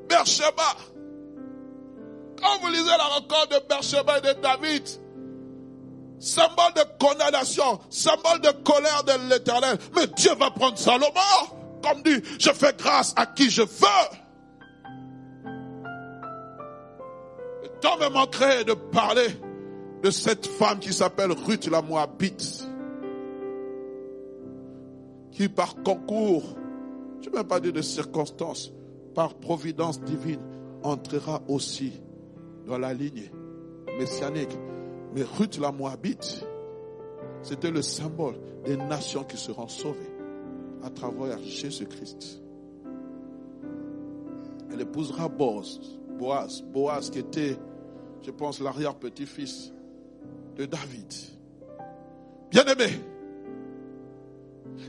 Bersheba. 0.08 0.76
Quand 2.40 2.61
vous 2.61 2.68
lisez 2.68 2.84
la 2.87 3.04
rencontre 3.04 3.48
de 3.48 3.68
Bersheba 3.68 4.18
et 4.18 4.20
de 4.20 4.40
David, 4.40 4.88
symbole 6.20 6.72
de 6.74 7.04
condamnation, 7.04 7.80
symbole 7.90 8.40
de 8.40 8.50
colère 8.62 9.04
de 9.04 9.28
l'éternel. 9.28 9.78
Mais 9.94 10.06
Dieu 10.08 10.34
va 10.34 10.50
prendre 10.50 10.78
Salomon. 10.78 11.58
Comme 11.83 12.03
dit, 12.03 12.23
je 12.38 12.51
fais 12.51 12.75
grâce 12.77 13.12
à 13.17 13.27
qui 13.27 13.51
je 13.51 13.62
veux. 13.62 14.19
Le 17.62 17.69
temps 17.81 17.99
me 17.99 18.09
manquerait 18.09 18.64
de 18.64 18.75
parler 18.75 19.29
de 20.03 20.11
cette 20.11 20.47
femme 20.47 20.79
qui 20.79 20.93
s'appelle 20.93 21.33
Ruth 21.33 21.67
la 21.67 21.83
Moabite. 21.83 22.64
Qui 25.33 25.49
par 25.49 25.77
concours, 25.83 26.57
je 27.21 27.29
ne 27.29 27.33
vais 27.33 27.38
même 27.38 27.47
pas 27.47 27.61
dire 27.61 27.73
de 27.73 27.83
circonstances, 27.83 28.73
par 29.14 29.35
providence 29.35 30.01
divine, 30.01 30.41
entrera 30.83 31.43
aussi 31.49 31.93
dans 32.67 32.79
la 32.79 32.93
lignée 32.93 33.31
messianique. 33.99 34.57
Mais 35.14 35.23
Ruth 35.23 35.59
la 35.59 35.73
Moabite, 35.73 36.45
c'était 37.43 37.71
le 37.71 37.83
symbole 37.83 38.35
des 38.64 38.77
nations 38.77 39.25
qui 39.25 39.37
seront 39.37 39.69
sauvées 39.69 40.17
à 40.83 40.91
travers 40.91 41.38
Jésus-Christ. 41.43 42.41
Elle 44.73 44.81
épousera 44.83 45.29
Boaz, 45.29 45.81
Boaz, 46.19 46.62
Boaz 46.62 47.11
qui 47.11 47.21
était, 47.21 47.57
je 48.23 48.31
pense, 48.31 48.61
l'arrière-petit-fils 48.61 49.73
de 50.57 50.67
David. 50.67 51.12
Bien-aimé. 52.51 53.01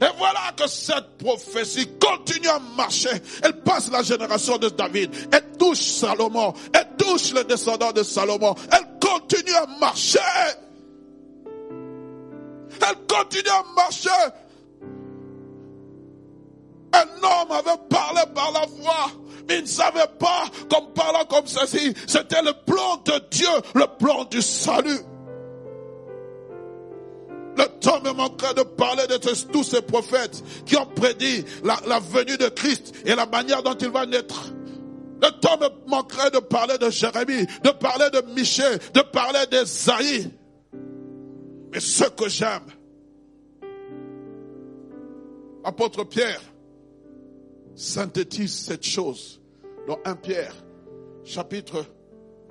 Et 0.02 0.18
voilà 0.18 0.52
que 0.56 0.68
cette 0.68 1.18
prophétie 1.18 1.88
continue 2.00 2.48
à 2.48 2.60
marcher. 2.78 3.10
Elle 3.44 3.62
passe 3.62 3.92
la 3.92 4.04
génération 4.04 4.58
de 4.58 4.70
David. 4.70 5.12
Elle 5.32 5.58
touche 5.58 5.80
Salomon. 5.80 6.54
Elle 6.74 6.88
touche 6.98 7.34
les 7.34 7.44
descendants 7.44 7.92
de 7.92 8.04
Salomon. 8.04 8.56
Elle 8.72 9.00
continue 9.00 9.56
à 9.56 9.66
marcher. 9.80 10.20
Elle 12.82 13.08
continue 13.08 13.50
à 13.50 13.64
marcher 13.76 14.10
un 17.50 17.56
homme 17.56 17.66
avait 17.66 17.82
parlé 17.90 18.22
par 18.34 18.52
la 18.52 18.66
voix, 18.66 19.12
mais 19.48 19.58
il 19.58 19.62
ne 19.64 19.68
savait 19.68 20.08
pas 20.20 20.46
qu'en 20.70 20.86
parlant 20.88 21.26
comme 21.26 21.48
ceci, 21.48 21.94
c'était 22.08 22.42
le 22.42 22.54
plan 22.66 22.98
de 23.06 23.22
Dieu, 23.32 23.48
le 23.76 23.86
plan 23.98 24.26
du 24.26 24.42
salut. 24.42 25.00
Le 27.58 27.66
temps 27.80 28.00
me 28.02 28.12
manquerait 28.12 28.54
de 28.54 28.64
parler 28.64 29.06
de 29.08 29.18
tous 29.52 29.64
ces 29.64 29.82
prophètes 29.82 30.44
qui 30.66 30.78
ont 30.78 30.86
prédit 30.86 31.44
la, 31.64 31.78
la 31.88 32.00
venue 32.00 32.38
de 32.38 32.48
Christ 32.48 32.94
et 33.06 33.16
la 33.16 33.26
manière 33.26 33.64
dont 33.64 33.74
il 33.74 33.90
va 33.90 34.06
naître. 34.06 34.46
Le 35.22 35.30
temps 35.42 35.58
me 35.58 35.68
manquerait 35.90 36.32
de 36.32 36.40
parler 36.40 36.78
de 36.78 36.90
Jérémie, 36.90 37.46
de 37.64 37.72
parler 37.72 38.10
de 38.12 38.22
Michel, 38.34 38.80
de 38.94 39.02
parler 39.02 39.46
d'Esaïe. 39.52 40.32
Mais 41.74 41.82
ce 41.82 42.06
que 42.06 42.30
j'aime, 42.30 42.64
apôtre 45.66 46.06
Pierre, 46.06 46.42
synthétise 47.80 48.54
cette 48.54 48.84
chose 48.84 49.42
dans 49.88 49.98
1 50.04 50.16
Pierre, 50.18 50.54
chapitre 51.24 51.86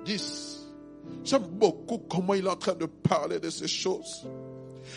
10. 0.06 0.70
J'aime 1.22 1.46
beaucoup 1.46 1.98
comment 1.98 2.32
il 2.32 2.46
est 2.46 2.50
en 2.50 2.56
train 2.56 2.74
de 2.74 2.86
parler 2.86 3.38
de 3.38 3.50
ces 3.50 3.68
choses. 3.68 4.26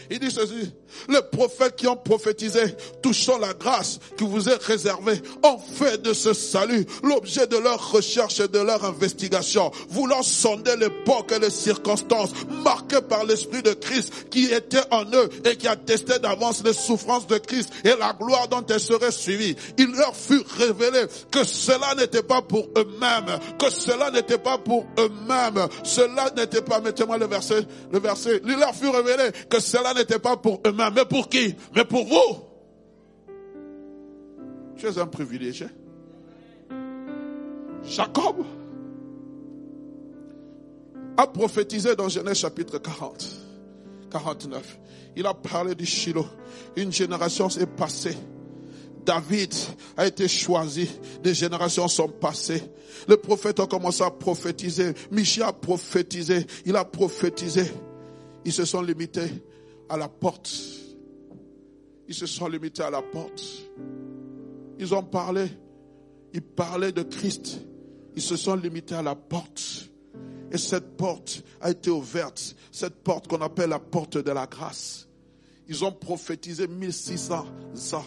Il 0.10 0.20
dit 0.20 0.32
ceci, 0.32 0.72
les 1.10 1.22
prophètes 1.32 1.76
qui 1.76 1.88
ont 1.88 1.96
prophétisé 1.96 2.62
touchant 3.02 3.38
la 3.38 3.54
grâce 3.54 4.00
qui 4.18 4.24
vous 4.24 4.50
est 4.50 4.62
réservée 4.64 5.22
ont 5.44 5.58
fait 5.58 6.02
de 6.02 6.14
ce 6.14 6.34
salut 6.34 6.86
l'objet 7.04 7.48
de 7.48 7.58
leur 7.58 7.92
recherche 7.92 8.40
et 8.40 8.48
de 8.48 8.60
leur 8.60 8.84
investigation, 8.86 9.72
voulant 9.90 10.24
sonder 10.24 10.76
l'époque 10.76 11.32
et 11.32 11.40
les 11.40 11.50
circonstances 11.50 12.32
marquées 12.64 13.02
par 13.02 13.26
l'Esprit 13.26 13.62
de 13.62 13.74
Christ 13.74 14.30
qui 14.30 14.46
était 14.46 14.82
en 14.92 15.06
eux 15.06 15.30
et 15.46 15.56
qui 15.56 15.68
attestait 15.68 16.20
d'avance 16.20 16.64
les 16.64 16.74
souffrances 16.74 17.28
de 17.28 17.38
Christ 17.38 17.72
et 17.84 17.96
la 18.00 18.14
gloire 18.14 18.48
dont 18.48 18.66
elles 18.70 18.80
seraient 18.80 19.12
suivies. 19.12 19.56
Il 19.78 19.92
leur 19.92 20.16
fut 20.16 20.44
révélé 20.58 21.06
que 21.32 21.44
cela 21.44 21.96
n'était 21.96 22.24
pas 22.24 22.42
pour 22.42 22.68
eux-mêmes, 22.78 23.40
que 23.60 23.70
cela 23.70 24.12
n'était 24.12 24.38
pas 24.38 24.58
pour 24.58 24.86
eux-mêmes, 25.00 25.68
cela 25.84 26.32
n'était 26.36 26.62
pas, 26.62 26.80
mettez-moi 26.80 27.18
le 27.18 27.28
verset, 27.28 27.66
le 27.92 28.00
verset, 28.00 28.42
il 28.46 28.58
leur 28.58 28.76
fut 28.76 28.90
révélé 28.90 29.32
que 29.50 29.60
cela 29.60 29.81
n'était 29.96 30.20
pas 30.20 30.38
pour 30.38 30.62
eux-mêmes, 30.65 30.94
mais 30.96 31.06
pour 31.06 31.30
qui? 31.30 31.56
Mais 31.76 31.86
pour 31.86 32.06
vous. 32.06 32.52
Tu 34.78 34.88
es 34.88 34.98
un 34.98 35.08
privilégié. 35.08 35.67
Jacob 37.84 38.46
a 41.17 41.28
prophétisé 41.28 41.96
dans 41.96 42.10
Genèse 42.10 42.38
chapitre 42.38 42.78
40, 42.80 43.26
49. 44.12 44.80
Il 45.15 45.26
a 45.26 45.34
parlé 45.34 45.76
du 45.76 45.86
Shiloh. 45.86 46.26
Une 46.76 46.91
génération 46.91 47.50
s'est 47.50 47.65
passée. 47.65 48.17
David 49.06 49.54
a 49.98 50.08
été 50.08 50.28
choisi. 50.28 50.89
Des 51.24 51.34
générations 51.34 51.88
sont 51.88 52.08
passées. 52.08 52.63
Le 53.08 53.17
prophète 53.17 53.60
a 53.60 53.67
commencé 53.67 54.04
à 54.04 54.12
prophétiser. 54.12 54.94
Michel 55.12 55.44
a 55.44 55.54
prophétisé. 55.54 56.46
Il 56.65 56.76
a 56.76 56.86
prophétisé. 56.86 57.65
Ils 58.46 58.54
se 58.54 58.65
sont 58.65 58.82
limités 58.82 59.30
à 59.92 59.98
la 59.98 60.08
porte. 60.08 60.50
Ils 62.08 62.16
se 62.16 62.26
sont 62.26 62.48
limités 62.48 62.82
à 62.82 62.90
la 62.90 63.02
porte. 63.02 63.44
Ils 64.80 64.96
ont 64.96 65.04
parlé. 65.04 65.48
Ils 66.34 66.42
parlaient 66.42 66.94
de 66.94 67.04
Christ. 67.04 67.60
Ils 68.16 68.22
se 68.22 68.38
sont 68.38 68.56
limités 68.56 68.96
à 68.96 69.02
la 69.02 69.16
porte. 69.16 69.90
Et 70.50 70.58
cette 70.58 70.96
porte 70.96 71.44
a 71.60 71.72
été 71.72 71.90
ouverte. 71.90 72.56
Cette 72.72 73.04
porte 73.04 73.28
qu'on 73.28 73.42
appelle 73.42 73.70
la 73.70 73.80
porte 73.80 74.18
de 74.18 74.32
la 74.32 74.48
grâce. 74.48 75.10
Ils 75.68 75.84
ont 75.84 75.92
prophétisé 75.92 76.68
1600 76.68 77.46
ans 77.94 78.06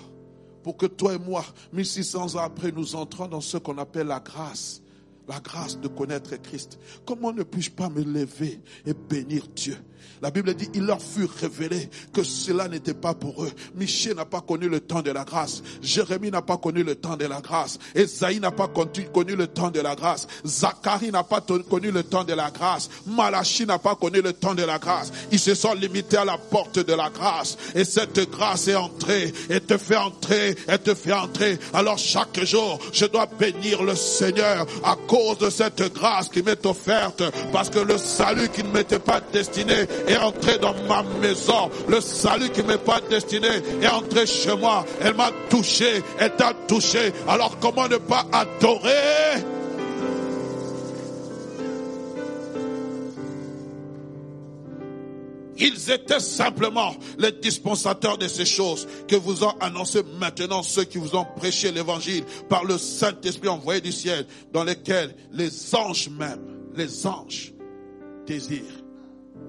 pour 0.62 0.78
que 0.78 0.86
toi 0.86 1.14
et 1.14 1.18
moi, 1.18 1.44
1600 1.74 2.36
ans 2.36 2.38
après, 2.38 2.72
nous 2.72 2.96
entrons 2.96 3.28
dans 3.28 3.42
ce 3.42 3.58
qu'on 3.58 3.76
appelle 3.76 4.06
la 4.06 4.20
grâce 4.20 4.80
la 5.28 5.40
grâce 5.40 5.78
de 5.78 5.88
connaître 5.88 6.36
Christ. 6.36 6.78
Comment 7.06 7.32
ne 7.32 7.42
puis-je 7.42 7.70
pas 7.70 7.88
me 7.88 8.02
lever 8.02 8.60
et 8.86 8.94
bénir 8.94 9.46
Dieu? 9.48 9.76
La 10.22 10.30
Bible 10.30 10.54
dit, 10.54 10.68
il 10.74 10.84
leur 10.84 11.02
fut 11.02 11.28
révélé 11.40 11.88
que 12.12 12.22
cela 12.22 12.68
n'était 12.68 12.94
pas 12.94 13.14
pour 13.14 13.44
eux. 13.44 13.52
Michel 13.74 14.16
n'a 14.16 14.24
pas 14.24 14.40
connu 14.40 14.68
le 14.68 14.80
temps 14.80 15.02
de 15.02 15.10
la 15.10 15.24
grâce. 15.24 15.62
Jérémie 15.82 16.30
n'a 16.30 16.42
pas 16.42 16.56
connu 16.56 16.82
le 16.82 16.94
temps 16.94 17.16
de 17.16 17.26
la 17.26 17.40
grâce. 17.40 17.78
Esaïe 17.94 18.40
n'a 18.40 18.50
pas 18.50 18.68
connu 18.68 19.36
le 19.36 19.46
temps 19.46 19.70
de 19.70 19.80
la 19.80 19.94
grâce. 19.94 20.26
Zacharie 20.46 21.10
n'a 21.10 21.24
pas 21.24 21.40
connu 21.40 21.90
le 21.90 22.02
temps 22.02 22.24
de 22.24 22.32
la 22.32 22.50
grâce. 22.50 22.88
Malachi 23.06 23.66
n'a 23.66 23.78
pas 23.78 23.96
connu 23.96 24.22
le 24.22 24.32
temps 24.32 24.54
de 24.54 24.62
la 24.62 24.78
grâce. 24.78 25.12
Ils 25.30 25.38
se 25.38 25.54
sont 25.54 25.74
limités 25.74 26.16
à 26.16 26.24
la 26.24 26.38
porte 26.38 26.78
de 26.78 26.92
la 26.94 27.10
grâce. 27.10 27.56
Et 27.74 27.84
cette 27.84 28.30
grâce 28.30 28.68
est 28.68 28.76
entrée 28.76 29.32
et 29.50 29.60
te 29.60 29.76
fait 29.76 29.96
entrer 29.96 30.56
et 30.68 30.78
te 30.78 30.94
fait 30.94 31.12
entrer. 31.12 31.58
Alors 31.72 31.98
chaque 31.98 32.42
jour, 32.44 32.78
je 32.92 33.06
dois 33.06 33.26
bénir 33.26 33.82
le 33.82 33.94
Seigneur 33.94 34.66
à 34.82 34.96
cause 35.06 35.38
de 35.38 35.50
cette 35.50 35.92
grâce 35.92 36.28
qui 36.28 36.42
m'est 36.42 36.64
offerte, 36.66 37.22
parce 37.52 37.70
que 37.70 37.78
le 37.78 37.98
salut 37.98 38.48
qui 38.48 38.62
ne 38.62 38.68
m'était 38.68 38.98
pas 38.98 39.20
destiné 39.32 39.86
est 40.06 40.16
entré 40.16 40.58
dans 40.58 40.74
ma 40.88 41.02
maison. 41.20 41.70
Le 41.88 42.00
salut 42.00 42.50
qui 42.50 42.62
m'est 42.62 42.78
pas 42.78 43.00
destiné 43.08 43.48
est 43.82 43.88
entré 43.88 44.26
chez 44.26 44.56
moi. 44.56 44.84
Elle 45.00 45.14
m'a 45.14 45.30
touché, 45.50 46.02
elle 46.18 46.34
t'a 46.36 46.52
touché. 46.66 47.12
Alors 47.28 47.58
comment 47.60 47.88
ne 47.88 47.96
pas 47.96 48.26
adorer? 48.32 49.44
Ils 55.56 55.90
étaient 55.90 56.20
simplement 56.20 56.94
les 57.18 57.32
dispensateurs 57.32 58.18
de 58.18 58.26
ces 58.26 58.44
choses 58.44 58.88
que 59.06 59.16
vous 59.16 59.44
ont 59.44 59.54
annoncé 59.60 60.02
maintenant 60.18 60.62
ceux 60.62 60.84
qui 60.84 60.98
vous 60.98 61.14
ont 61.14 61.26
prêché 61.36 61.70
l'évangile 61.70 62.24
par 62.48 62.64
le 62.64 62.76
Saint-Esprit 62.76 63.48
envoyé 63.48 63.80
du 63.80 63.92
ciel, 63.92 64.26
dans 64.52 64.64
lesquels 64.64 65.14
les 65.32 65.74
anges 65.74 66.08
même, 66.10 66.40
les 66.74 67.06
anges 67.06 67.52
désirent 68.26 68.83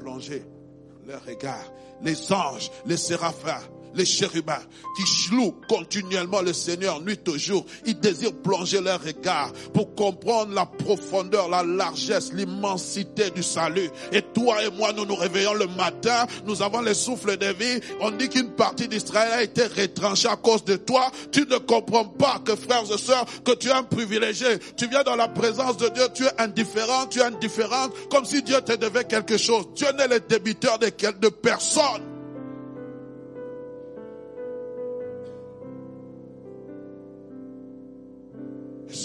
plonger 0.06 0.44
leur 1.08 1.26
regard. 1.26 1.74
Les 2.04 2.32
anges, 2.32 2.70
les 2.86 2.98
séraphins, 2.98 3.64
les 3.96 4.06
chérubins 4.06 4.62
qui 4.96 5.04
chlouent 5.04 5.56
continuellement 5.68 6.42
le 6.42 6.54
Seigneur 6.54 7.02
nuit 7.02 7.20
au 7.28 7.38
jour. 7.38 7.66
Ils 7.86 8.00
désirent 8.00 8.34
plonger 8.34 8.82
leur 8.82 9.02
regard 9.04 9.52
pour 9.74 9.94
comprendre 9.96 10.54
la 10.54 10.66
profondeur, 10.66 11.50
la 11.50 11.64
largesse, 11.64 12.32
l'immensité 12.34 13.30
du 13.32 13.44
salut. 13.44 13.90
Et 14.12 14.22
toi 14.22 14.64
et 14.64 14.70
moi, 14.72 14.94
nous 14.94 15.06
nous 15.06 15.16
réveillons 15.16 15.54
le 15.54 15.68
matin, 15.68 16.26
nous 16.46 16.62
avons 16.62 16.82
les 16.82 16.94
souffles 16.94 17.38
de 17.38 17.48
vie. 17.48 17.82
On 18.00 18.12
dit 18.12 18.30
qu'une 18.30 18.52
partie 18.52 18.88
d'Israël 18.88 19.32
a 19.34 19.44
été 19.44 19.64
retranchée 19.66 20.28
à 20.28 20.36
cause 20.36 20.64
de 20.64 20.76
toi. 20.76 21.12
Tu 21.32 21.42
ne 21.42 21.58
comprends 21.58 22.06
pas 22.06 22.42
que 22.44 22.56
frères 22.56 22.84
et 22.92 22.98
sœurs, 22.98 23.26
que 23.44 23.52
tu 23.54 23.68
es 23.68 23.74
un 23.74 23.84
privilégié. 23.84 24.48
Tu 24.78 24.88
viens 24.88 25.04
dans 25.04 25.16
la 25.16 25.28
présence 25.28 25.78
de 25.78 25.90
Dieu, 25.90 26.04
tu 26.14 26.24
es 26.26 26.42
indifférent, 26.42 27.08
tu 27.08 27.20
es 27.20 27.24
indifférente, 27.24 27.92
comme 28.10 28.26
si 28.26 28.42
Dieu 28.42 28.62
te 28.62 28.74
devait 28.74 29.06
quelque 29.06 29.38
chose. 29.38 29.68
Dieu 29.76 29.88
n'est 29.98 30.08
le 30.08 30.20
débiteur 30.20 30.80
de, 30.80 30.88
de 30.88 31.30
personne. 31.30 32.15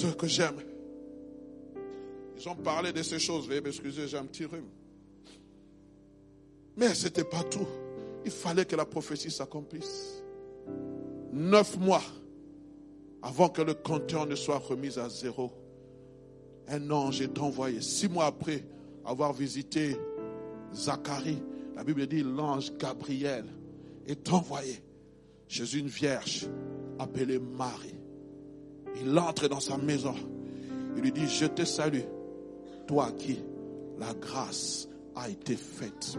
Ce 0.00 0.14
que 0.14 0.26
j'aime. 0.26 0.60
Ils 2.36 2.48
ont 2.48 2.56
parlé 2.56 2.92
de 2.92 3.02
ces 3.02 3.18
choses. 3.18 3.46
Veuillez 3.46 3.60
m'excuser, 3.60 4.08
j'ai 4.08 4.16
un 4.16 4.24
petit 4.24 4.46
rhume. 4.46 4.68
Mais 6.76 6.94
ce 6.94 7.04
n'était 7.04 7.24
pas 7.24 7.42
tout. 7.44 7.66
Il 8.24 8.30
fallait 8.30 8.64
que 8.64 8.76
la 8.76 8.86
prophétie 8.86 9.30
s'accomplisse. 9.30 10.22
Neuf 11.32 11.78
mois 11.78 12.02
avant 13.22 13.50
que 13.50 13.60
le 13.60 13.74
compteur 13.74 14.26
ne 14.26 14.34
soit 14.34 14.58
remis 14.58 14.98
à 14.98 15.08
zéro, 15.10 15.52
un 16.68 16.90
ange 16.90 17.20
est 17.20 17.38
envoyé. 17.38 17.82
Six 17.82 18.08
mois 18.08 18.26
après 18.26 18.64
avoir 19.04 19.34
visité 19.34 19.96
Zacharie, 20.72 21.42
la 21.76 21.84
Bible 21.84 22.06
dit 22.06 22.22
l'ange 22.22 22.72
Gabriel 22.78 23.44
est 24.06 24.32
envoyé 24.32 24.82
chez 25.48 25.76
une 25.76 25.88
vierge 25.88 26.48
appelée 26.98 27.38
Marie. 27.38 27.99
Il 28.96 29.18
entre 29.18 29.48
dans 29.48 29.60
sa 29.60 29.76
maison. 29.76 30.14
Il 30.96 31.02
lui 31.02 31.12
dit, 31.12 31.28
je 31.28 31.46
te 31.46 31.64
salue, 31.64 32.02
toi 32.86 33.10
qui 33.18 33.42
la 33.98 34.12
grâce 34.14 34.88
a 35.14 35.28
été 35.28 35.56
faite. 35.56 36.16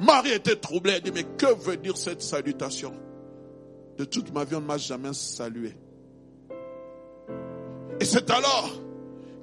Marie 0.00 0.32
était 0.32 0.56
troublée. 0.56 0.94
Elle 0.96 1.02
dit, 1.02 1.12
mais 1.12 1.24
que 1.24 1.52
veut 1.54 1.76
dire 1.76 1.96
cette 1.96 2.22
salutation? 2.22 2.92
De 3.98 4.04
toute 4.04 4.32
ma 4.32 4.44
vie, 4.44 4.54
on 4.54 4.60
ne 4.60 4.66
m'a 4.66 4.78
jamais 4.78 5.12
salué. 5.12 5.76
Et 8.00 8.04
c'est 8.04 8.30
alors 8.30 8.70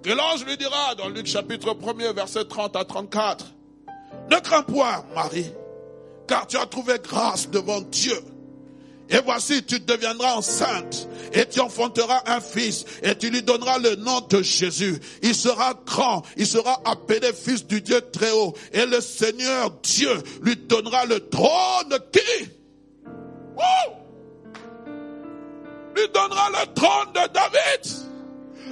que 0.02 0.10
l'ange 0.10 0.46
lui 0.46 0.58
dira 0.58 0.96
dans 0.96 1.10
Luc 1.10 1.28
chapitre 1.28 1.74
1er, 1.74 2.14
verset 2.14 2.46
30 2.46 2.76
à 2.76 2.86
34, 2.86 3.54
ne 4.32 4.40
crains 4.40 4.64
point, 4.64 5.06
Marie, 5.14 5.52
car 6.28 6.48
tu 6.48 6.58
as 6.58 6.66
trouvé 6.66 6.96
grâce 7.04 7.50
devant 7.50 7.82
Dieu. 7.82 8.18
Et 9.10 9.20
voici, 9.24 9.64
tu 9.64 9.80
deviendras 9.80 10.36
enceinte 10.36 11.08
et 11.34 11.46
tu 11.46 11.60
enfanteras 11.60 12.24
un 12.26 12.42
fils 12.42 12.86
et 13.02 13.16
tu 13.16 13.30
lui 13.30 13.42
donneras 13.42 13.80
le 13.80 13.96
nom 13.96 14.22
de 14.22 14.42
Jésus. 14.42 15.00
Il 15.22 15.34
sera 15.34 15.74
grand, 15.86 16.24
il 16.36 16.46
sera 16.46 16.82
appelé 16.86 17.32
fils 17.34 17.66
du 17.66 17.82
Dieu 17.82 18.02
très 18.12 18.32
haut 18.32 18.54
et 18.74 18.86
le 18.86 19.00
Seigneur 19.00 19.72
Dieu 19.82 20.12
lui 20.42 20.58
donnera 20.58 21.06
le 21.06 21.22
trône 21.30 21.98
qui? 22.12 22.50
Lui 25.96 26.08
donnera 26.14 26.50
le 26.50 26.74
trône 26.74 27.14
de 27.14 27.34
David. 27.34 28.07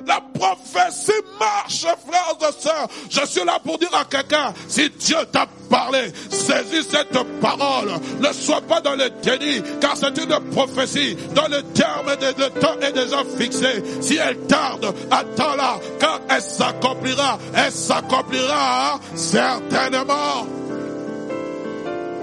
La 0.05 0.21
prophétie 0.33 1.11
marche, 1.39 1.85
frères 2.07 2.49
et 2.49 2.61
sœurs. 2.61 2.87
Je 3.09 3.25
suis 3.25 3.45
là 3.45 3.59
pour 3.63 3.77
dire 3.77 3.93
à 3.93 4.05
quelqu'un, 4.05 4.53
si 4.67 4.89
Dieu 4.89 5.17
t'a 5.31 5.47
parlé, 5.69 6.11
saisis 6.29 6.87
cette 6.89 7.17
parole. 7.41 7.91
Ne 8.19 8.33
sois 8.33 8.61
pas 8.61 8.81
dans 8.81 8.95
le 8.95 9.09
déni, 9.21 9.61
car 9.81 9.95
c'est 9.97 10.17
une 10.17 10.51
prophétie 10.51 11.15
dont 11.33 11.47
le 11.49 11.61
terme 11.73 12.15
de 12.15 12.43
le 12.43 12.49
temps 12.59 12.79
est 12.81 12.91
déjà 12.91 13.23
fixé. 13.37 13.83
Si 14.01 14.17
elle 14.17 14.37
tarde, 14.47 14.93
attends-la, 15.09 15.79
car 15.99 16.21
elle 16.29 16.41
s'accomplira. 16.41 17.39
Elle 17.55 17.71
s'accomplira 17.71 18.99
certainement 19.15 20.45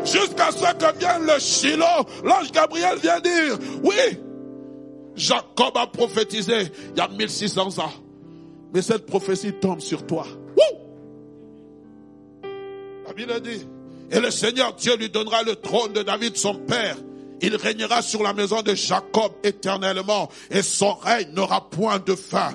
jusqu'à 0.05 0.51
ce 0.51 0.75
que 0.75 0.99
vienne 0.99 1.27
le 1.27 1.39
Shiloh. 1.39 2.07
L'ange 2.25 2.51
Gabriel 2.53 2.99
vient 2.99 3.21
dire, 3.21 3.59
oui, 3.83 4.19
Jacob 5.17 5.77
a 5.77 5.87
prophétisé 5.87 6.73
il 6.93 6.99
y 6.99 7.01
a 7.01 7.09
1600 7.09 7.79
ans. 7.79 7.93
Mais 8.75 8.83
cette 8.83 9.07
prophétie 9.07 9.53
tombe 9.53 9.81
sur 9.81 10.07
toi. 10.07 10.27
La 13.07 13.13
Bible 13.13 13.41
dit, 13.43 13.67
Et 14.11 14.21
le 14.21 14.31
Seigneur 14.31 14.75
Dieu 14.75 14.97
lui 14.97 15.11
donnera 15.11 15.43
le 15.43 15.57
trône 15.57 15.93
de 15.93 16.03
David, 16.03 16.37
son 16.37 16.55
père. 16.55 16.97
Il 17.43 17.57
régnera 17.57 18.01
sur 18.03 18.23
la 18.23 18.33
maison 18.33 18.63
de 18.63 18.75
Jacob 18.75 19.33
éternellement 19.43 20.31
et 20.51 20.63
son 20.63 20.95
règne 20.95 21.33
n'aura 21.33 21.69
point 21.69 21.99
de 21.99 22.15
fin. 22.15 22.53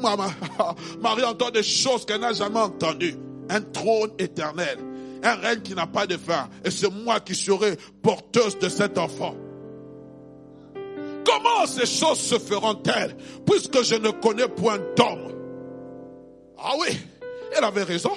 Marie 1.00 1.24
entend 1.24 1.50
des 1.50 1.62
choses 1.62 2.06
qu'elle 2.06 2.20
n'a 2.20 2.32
jamais 2.32 2.60
entendues. 2.60 3.16
Un 3.48 3.60
trône 3.60 4.12
éternel. 4.18 4.78
Un 5.22 5.34
règne 5.34 5.60
qui 5.60 5.74
n'a 5.74 5.86
pas 5.86 6.06
de 6.06 6.16
fin. 6.16 6.48
Et 6.64 6.70
c'est 6.70 6.90
moi 6.90 7.20
qui 7.20 7.34
serai 7.34 7.76
porteuse 8.02 8.58
de 8.58 8.68
cet 8.68 8.96
enfant. 8.96 9.34
Comment 11.42 11.66
ces 11.66 11.86
choses 11.86 12.20
se 12.20 12.38
feront-elles 12.38 13.16
puisque 13.46 13.82
je 13.82 13.94
ne 13.94 14.10
connais 14.10 14.48
point 14.48 14.78
d'homme? 14.96 15.32
Ah 16.58 16.72
oui, 16.78 16.88
elle 17.56 17.64
avait 17.64 17.82
raison. 17.82 18.12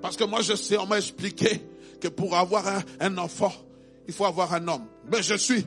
Parce 0.00 0.16
que 0.16 0.24
moi 0.24 0.40
je 0.42 0.54
sais, 0.54 0.78
on 0.78 0.86
m'a 0.86 0.98
expliqué 0.98 1.60
que 2.00 2.08
pour 2.08 2.36
avoir 2.36 2.64
un, 3.00 3.18
enfant, 3.18 3.52
il 4.06 4.14
faut 4.14 4.24
avoir 4.24 4.54
un 4.54 4.68
homme. 4.68 4.86
Mais 5.10 5.22
je 5.22 5.34
suis 5.34 5.66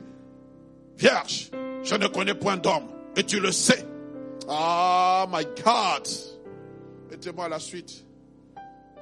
vierge. 0.96 1.50
Je 1.82 1.94
ne 1.94 2.06
connais 2.08 2.34
point 2.34 2.56
d'homme. 2.56 2.84
Et 3.16 3.24
tu 3.24 3.40
le 3.40 3.52
sais. 3.52 3.84
Ah, 4.48 5.26
my 5.30 5.44
God. 5.44 6.08
Mettez-moi 7.10 7.48
la 7.48 7.58
suite. 7.58 8.04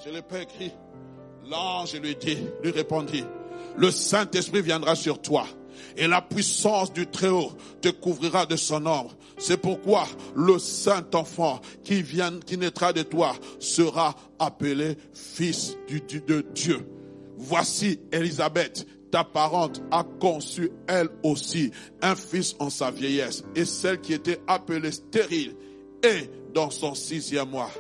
Je 0.05 0.11
l'ai 0.11 0.23
pas 0.23 0.41
écrit. 0.41 0.73
L'ange 1.49 1.95
lui 2.01 2.17
dit, 2.17 2.39
lui 2.63 2.71
répondit, 2.71 3.25
le 3.77 3.91
Saint-Esprit 3.91 4.63
viendra 4.63 4.95
sur 4.95 5.21
toi 5.21 5.47
et 5.97 6.07
la 6.07 6.23
puissance 6.23 6.93
du 6.93 7.07
Très-Haut 7.07 7.53
te 7.81 7.89
couvrira 7.89 8.47
de 8.47 8.57
son 8.57 8.87
ombre. 8.87 9.17
C'est 9.39 9.57
pourquoi 9.57 10.07
le 10.35 10.59
Saint 10.59 11.07
enfant 11.15 11.61
qui 11.85 12.03
vient, 12.03 12.39
qui 12.45 12.59
naîtra 12.59 12.93
de 12.93 13.03
toi 13.03 13.35
sera 13.59 14.15
appelé 14.39 14.97
fils 15.13 15.77
du, 15.87 16.01
de 16.01 16.45
Dieu. 16.55 16.87
Voici 17.37 18.01
Élisabeth, 18.13 18.87
ta 19.11 19.25
parente 19.25 19.81
a 19.91 20.05
conçu 20.05 20.71
elle 20.87 21.09
aussi 21.23 21.71
un 22.03 22.17
fils 22.17 22.57
en 22.59 22.69
sa 22.69 22.91
vieillesse, 22.91 23.45
et 23.55 23.65
celle 23.65 24.01
qui 24.01 24.13
était 24.13 24.41
appelée 24.47 24.93
stérile 24.93 25.55
est 26.03 26.31
dans 26.53 26.71
son 26.71 26.95
sixième 26.95 27.51
mois. 27.51 27.71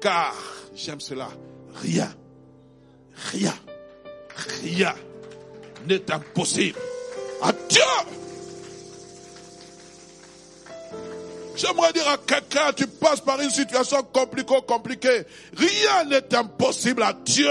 Car, 0.00 0.34
j'aime 0.74 1.00
cela, 1.00 1.28
rien, 1.74 2.08
rien, 3.32 3.54
rien 4.62 4.94
n'est 5.86 6.10
impossible 6.10 6.78
à 7.42 7.52
Dieu. 7.68 7.82
J'aimerais 11.56 11.92
dire 11.92 12.08
à 12.08 12.16
quelqu'un, 12.18 12.72
tu 12.76 12.86
passes 12.86 13.20
par 13.20 13.40
une 13.40 13.50
situation 13.50 14.02
compliquée, 14.12 14.60
compliquée. 14.66 15.24
Rien 15.56 16.04
n'est 16.04 16.34
impossible 16.34 17.02
à 17.02 17.12
Dieu 17.12 17.50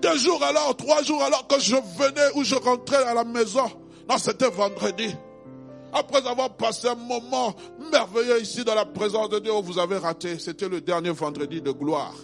deux 0.00 0.18
jours 0.18 0.42
alors, 0.42 0.76
trois 0.76 1.02
jours 1.02 1.22
alors 1.22 1.46
que 1.46 1.58
je 1.60 1.74
venais 1.74 2.30
ou 2.34 2.44
je 2.44 2.54
rentrais 2.54 3.02
à 3.04 3.14
la 3.14 3.24
maison. 3.24 3.64
Non, 4.08 4.18
c'était 4.18 4.48
vendredi. 4.50 5.14
Après 5.92 6.26
avoir 6.26 6.56
passé 6.56 6.88
un 6.88 6.94
moment 6.94 7.54
merveilleux 7.90 8.42
ici 8.42 8.64
dans 8.64 8.74
la 8.74 8.84
présence 8.84 9.28
de 9.30 9.38
Dieu, 9.38 9.52
vous 9.62 9.78
avez 9.78 9.96
raté. 9.96 10.38
C'était 10.38 10.68
le 10.68 10.80
dernier 10.80 11.10
vendredi 11.10 11.60
de 11.62 11.70
gloire. 11.70 12.14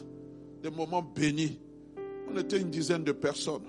Des 0.63 0.71
moments 0.71 1.03
bénis. 1.03 1.59
On 2.31 2.39
était 2.39 2.59
une 2.59 2.71
dizaine 2.71 3.05
de 3.05 3.13
personnes. 3.13 3.65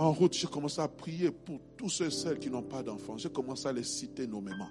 En 0.00 0.12
route, 0.12 0.32
j'ai 0.32 0.46
commencé 0.46 0.80
à 0.80 0.88
prier 0.88 1.30
pour 1.30 1.60
tous 1.76 1.90
ceux 1.90 2.06
et 2.06 2.10
celles 2.10 2.38
qui 2.38 2.48
n'ont 2.48 2.62
pas 2.62 2.82
d'enfants. 2.82 3.18
J'ai 3.18 3.28
commencé 3.28 3.68
à 3.68 3.72
les 3.72 3.84
citer 3.84 4.26
nommément. 4.26 4.70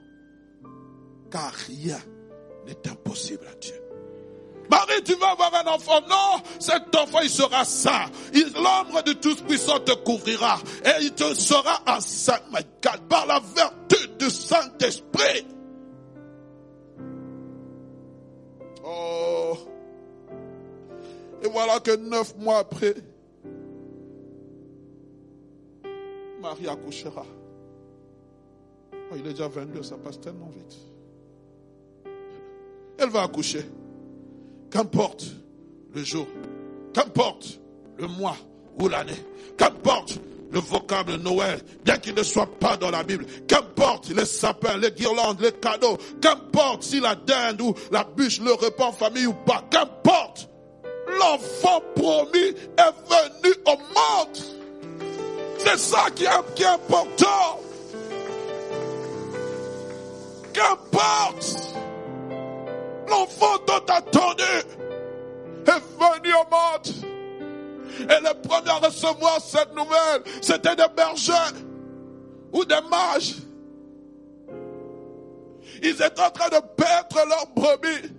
Car 1.29 1.51
rien 1.51 1.99
n'est 2.65 2.89
impossible 2.89 3.45
à 3.45 3.53
Dieu. 3.53 3.79
Marie, 4.71 5.03
tu 5.05 5.13
vas 5.13 5.33
avoir 5.33 5.53
un 5.53 5.71
enfant. 5.71 6.01
Non, 6.09 6.41
cet 6.57 6.95
enfant, 6.95 7.19
il 7.21 7.29
sera 7.29 7.63
saint. 7.63 8.07
L'ombre 8.55 9.03
de 9.03 9.13
tout 9.13 9.35
puissant 9.47 9.79
te 9.81 9.91
couvrira. 10.03 10.57
Et 10.83 11.03
il 11.03 11.11
te 11.13 11.31
sera 11.35 11.83
un 11.85 11.99
saint, 11.99 12.39
par 13.07 13.27
la 13.27 13.39
vertu 13.39 14.07
du 14.17 14.31
Saint-Esprit. 14.31 15.45
Oh. 18.83 19.53
Et 21.43 21.47
voilà 21.49 21.79
que 21.81 21.95
neuf 21.95 22.35
mois 22.35 22.57
après, 22.57 22.95
Marie 26.41 26.67
accouchera. 26.67 27.25
Oh, 28.93 29.15
il 29.15 29.25
est 29.27 29.31
déjà 29.31 29.47
22, 29.47 29.83
ça 29.83 29.97
passe 29.97 30.19
tellement 30.19 30.49
vite. 30.49 30.77
Elle 32.97 33.09
va 33.09 33.23
accoucher. 33.23 33.65
Qu'importe 34.69 35.25
le 35.93 36.03
jour, 36.03 36.27
qu'importe 36.93 37.59
le 37.97 38.07
mois 38.07 38.37
ou 38.79 38.87
l'année, 38.87 39.25
qu'importe 39.57 40.19
le 40.51 40.59
vocable 40.59 41.15
Noël, 41.15 41.59
bien 41.83 41.97
qu'il 41.97 42.13
ne 42.13 42.23
soit 42.23 42.49
pas 42.59 42.77
dans 42.77 42.91
la 42.91 43.03
Bible, 43.03 43.25
qu'importe 43.47 44.09
les 44.09 44.25
sapins, 44.25 44.77
les 44.77 44.91
guirlandes, 44.91 45.41
les 45.41 45.51
cadeaux, 45.51 45.97
qu'importe 46.21 46.83
si 46.83 46.99
la 46.99 47.15
dinde 47.15 47.61
ou 47.61 47.73
la 47.91 48.03
bûche, 48.03 48.39
le 48.41 48.53
repas 48.53 48.87
en 48.87 48.91
famille 48.91 49.27
ou 49.27 49.33
pas, 49.33 49.63
qu'importe, 49.69 50.49
l'enfant 51.19 51.81
promis 51.95 52.37
est 52.37 52.93
venu 53.09 53.53
au 53.65 53.77
monde. 53.77 54.58
C'est 55.59 55.77
ça 55.77 56.09
qui 56.15 56.23
est, 56.23 56.65
important. 56.65 57.59
Qu'importe 60.53 61.75
l'enfant 63.07 63.57
tant 63.65 63.93
attendu 63.93 64.43
est 65.67 65.83
venu 65.99 66.33
au 66.33 66.45
monde. 66.49 67.09
Et 67.99 68.23
les 68.23 68.47
premiers 68.47 68.69
à 68.69 68.75
recevoir 68.75 69.39
cette 69.41 69.75
nouvelle, 69.75 70.23
c'était 70.41 70.75
des 70.75 70.87
bergers 70.95 71.59
ou 72.53 72.63
des 72.63 72.79
mages. 72.89 73.35
Ils 75.83 75.89
étaient 75.89 76.21
en 76.21 76.31
train 76.31 76.49
de 76.49 76.61
perdre 76.75 77.27
leurs 77.27 77.47
brebis. 77.55 78.18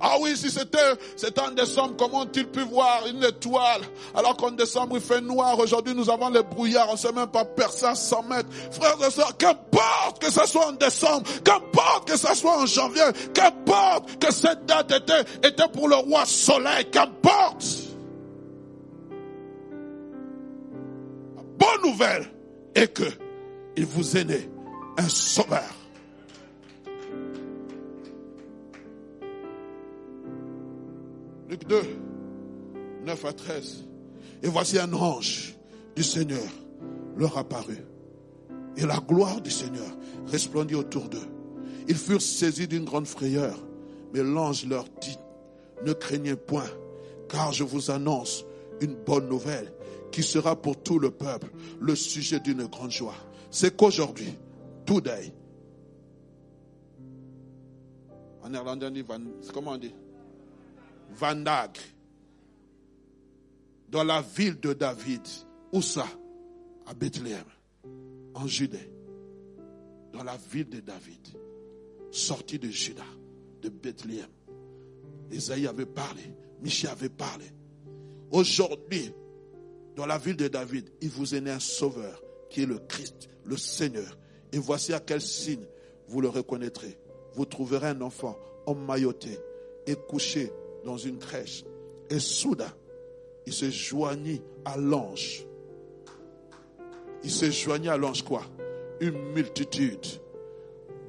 Ah 0.00 0.16
oui, 0.20 0.36
si 0.36 0.50
c'était, 0.50 0.78
c'était 1.16 1.40
en 1.40 1.50
décembre, 1.50 1.94
comment 1.98 2.20
ont-ils 2.20 2.46
pu 2.46 2.60
voir 2.60 3.06
une 3.06 3.24
étoile 3.24 3.80
alors 4.14 4.36
qu'en 4.36 4.50
décembre 4.50 4.96
il 4.96 5.02
fait 5.02 5.20
noir? 5.20 5.58
Aujourd'hui 5.58 5.94
nous 5.94 6.10
avons 6.10 6.28
les 6.28 6.42
brouillards, 6.42 6.88
on 6.90 6.92
ne 6.92 6.98
sait 6.98 7.12
même 7.12 7.28
pas 7.28 7.44
percer 7.44 7.86
à 7.86 7.94
100 7.94 8.22
mètres. 8.24 8.48
Frères 8.72 8.96
et 9.06 9.10
sœurs, 9.10 9.36
qu'importe 9.36 10.18
que 10.20 10.30
ce 10.30 10.46
soit 10.46 10.68
en 10.68 10.72
décembre, 10.72 11.22
qu'importe 11.44 12.08
que 12.08 12.16
ce 12.16 12.34
soit 12.34 12.58
en 12.58 12.66
janvier, 12.66 13.04
qu'importe 13.32 14.18
que 14.18 14.32
cette 14.32 14.66
date 14.66 14.92
était, 14.92 15.24
était 15.42 15.68
pour 15.72 15.88
le 15.88 15.96
roi 15.96 16.24
soleil, 16.26 16.90
qu'importe. 16.90 17.64
Bonne 21.58 21.90
nouvelle 21.90 22.30
est 22.74 22.92
que 22.92 23.04
il 23.76 23.86
vous 23.86 24.16
est 24.16 24.24
né 24.24 24.50
un 24.98 25.08
sauveur. 25.08 25.75
Luc 31.56 31.68
2, 31.68 31.82
9 33.06 33.24
à 33.24 33.32
13. 33.32 33.84
Et 34.42 34.48
voici 34.48 34.78
un 34.78 34.92
ange 34.92 35.56
du 35.94 36.02
Seigneur 36.02 36.44
leur 37.16 37.38
apparut. 37.38 37.82
Et 38.76 38.84
la 38.84 38.98
gloire 38.98 39.40
du 39.40 39.50
Seigneur 39.50 39.88
resplendit 40.26 40.74
autour 40.74 41.08
d'eux. 41.08 41.26
Ils 41.88 41.96
furent 41.96 42.20
saisis 42.20 42.68
d'une 42.68 42.84
grande 42.84 43.06
frayeur. 43.06 43.56
Mais 44.12 44.22
l'ange 44.22 44.66
leur 44.66 44.84
dit, 45.00 45.16
ne 45.84 45.94
craignez 45.94 46.36
point, 46.36 46.68
car 47.28 47.52
je 47.52 47.64
vous 47.64 47.90
annonce 47.90 48.44
une 48.82 48.94
bonne 48.94 49.28
nouvelle 49.28 49.72
qui 50.12 50.22
sera 50.22 50.56
pour 50.60 50.82
tout 50.82 50.98
le 50.98 51.10
peuple 51.10 51.48
le 51.80 51.94
sujet 51.94 52.38
d'une 52.38 52.66
grande 52.66 52.90
joie. 52.90 53.16
C'est 53.50 53.74
qu'aujourd'hui, 53.74 54.34
today, 54.84 55.32
en 58.42 58.50
néerlandais, 58.50 58.90
comment 59.54 59.72
on 59.72 59.78
dit? 59.78 59.94
Vandag, 61.10 61.78
dans 63.88 64.04
la 64.04 64.22
ville 64.22 64.58
de 64.60 64.72
David. 64.72 65.22
Où 65.72 65.82
ça? 65.82 66.06
À 66.86 66.94
Bethléem, 66.94 67.44
en 68.34 68.46
Judée. 68.46 68.90
Dans 70.12 70.22
la 70.22 70.36
ville 70.36 70.68
de 70.68 70.80
David, 70.80 71.26
sorti 72.10 72.58
de 72.58 72.68
Juda, 72.68 73.04
de 73.60 73.68
Bethléem. 73.68 74.28
Esaïe 75.30 75.66
avait 75.66 75.86
parlé, 75.86 76.22
Michel 76.62 76.90
avait 76.90 77.08
parlé. 77.08 77.44
Aujourd'hui, 78.30 79.12
dans 79.96 80.06
la 80.06 80.18
ville 80.18 80.36
de 80.36 80.48
David, 80.48 80.90
il 81.00 81.10
vous 81.10 81.34
est 81.34 81.40
né 81.40 81.50
un 81.50 81.60
sauveur 81.60 82.22
qui 82.48 82.62
est 82.62 82.66
le 82.66 82.78
Christ, 82.78 83.28
le 83.44 83.56
Seigneur. 83.56 84.16
Et 84.52 84.58
voici 84.58 84.92
à 84.92 85.00
quel 85.00 85.20
signe 85.20 85.66
vous 86.08 86.20
le 86.20 86.28
reconnaîtrez. 86.28 86.98
Vous 87.34 87.44
trouverez 87.44 87.88
un 87.88 88.00
enfant 88.00 88.38
emmailloté 88.66 89.38
et 89.86 89.96
couché 90.08 90.52
dans 90.86 90.96
une 90.96 91.18
crèche. 91.18 91.64
Et 92.08 92.18
soudain, 92.18 92.72
il 93.44 93.52
se 93.52 93.70
joignit 93.70 94.40
à 94.64 94.78
l'ange. 94.78 95.44
Il 97.22 97.30
se 97.30 97.50
joignit 97.50 97.88
à 97.88 97.96
l'ange 97.96 98.22
quoi? 98.22 98.42
Une 99.00 99.32
multitude 99.32 100.06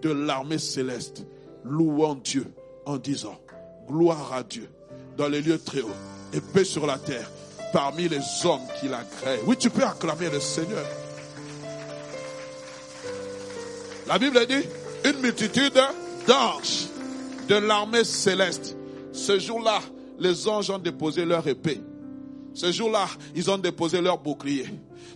de 0.01 0.09
l'armée 0.09 0.57
céleste 0.57 1.25
louant 1.63 2.15
Dieu 2.15 2.45
en 2.85 2.97
disant 2.97 3.39
Gloire 3.87 4.33
à 4.33 4.43
Dieu 4.43 4.67
dans 5.15 5.29
les 5.29 5.41
lieux 5.41 5.59
très 5.59 5.81
hauts 5.81 5.89
et 6.33 6.41
paix 6.41 6.65
sur 6.65 6.85
la 6.85 6.97
terre 6.97 7.29
parmi 7.71 8.09
les 8.09 8.19
hommes 8.43 8.61
qu'il 8.79 8.93
a 8.93 9.03
créés. 9.03 9.39
Oui, 9.45 9.55
tu 9.57 9.69
peux 9.69 9.83
acclamer 9.83 10.29
le 10.29 10.39
Seigneur. 10.39 10.85
La 14.07 14.17
Bible 14.17 14.45
dit, 14.47 14.63
une 15.05 15.21
multitude 15.21 15.79
d'anges 16.27 16.87
de 17.47 17.55
l'armée 17.55 18.03
céleste. 18.03 18.75
Ce 19.17 19.39
jour-là, 19.39 19.79
les 20.19 20.47
anges 20.47 20.69
ont 20.69 20.77
déposé 20.77 21.25
leur 21.25 21.45
épée. 21.47 21.81
Ce 22.53 22.71
jour-là, 22.71 23.07
ils 23.35 23.49
ont 23.49 23.57
déposé 23.57 23.99
leur 23.99 24.19
bouclier. 24.19 24.65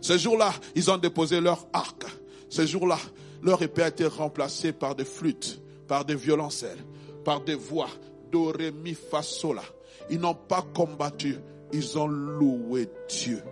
Ce 0.01 0.17
jour-là, 0.17 0.51
ils 0.75 0.89
ont 0.89 0.97
déposé 0.97 1.39
leur 1.39 1.67
arc. 1.71 2.03
Ce 2.49 2.65
jour-là, 2.65 2.97
leur 3.43 3.61
épée 3.61 3.83
a 3.83 3.87
été 3.89 4.07
remplacée 4.07 4.73
par 4.73 4.95
des 4.95 5.05
flûtes, 5.05 5.61
par 5.87 6.03
des 6.03 6.15
violoncelles, 6.15 6.83
par 7.23 7.41
des 7.41 7.53
voix, 7.53 7.89
do, 8.31 8.45
ré, 8.45 8.71
mi, 8.71 8.95
fa, 8.95 9.21
sol. 9.21 9.61
Ils 10.09 10.19
n'ont 10.19 10.33
pas 10.33 10.65
combattu, 10.73 11.37
ils 11.71 11.97
ont 11.99 12.07
loué 12.07 12.89
Dieu. 13.07 13.43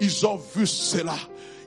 Ils 0.00 0.26
ont 0.26 0.40
vu 0.54 0.66
cela. 0.66 1.16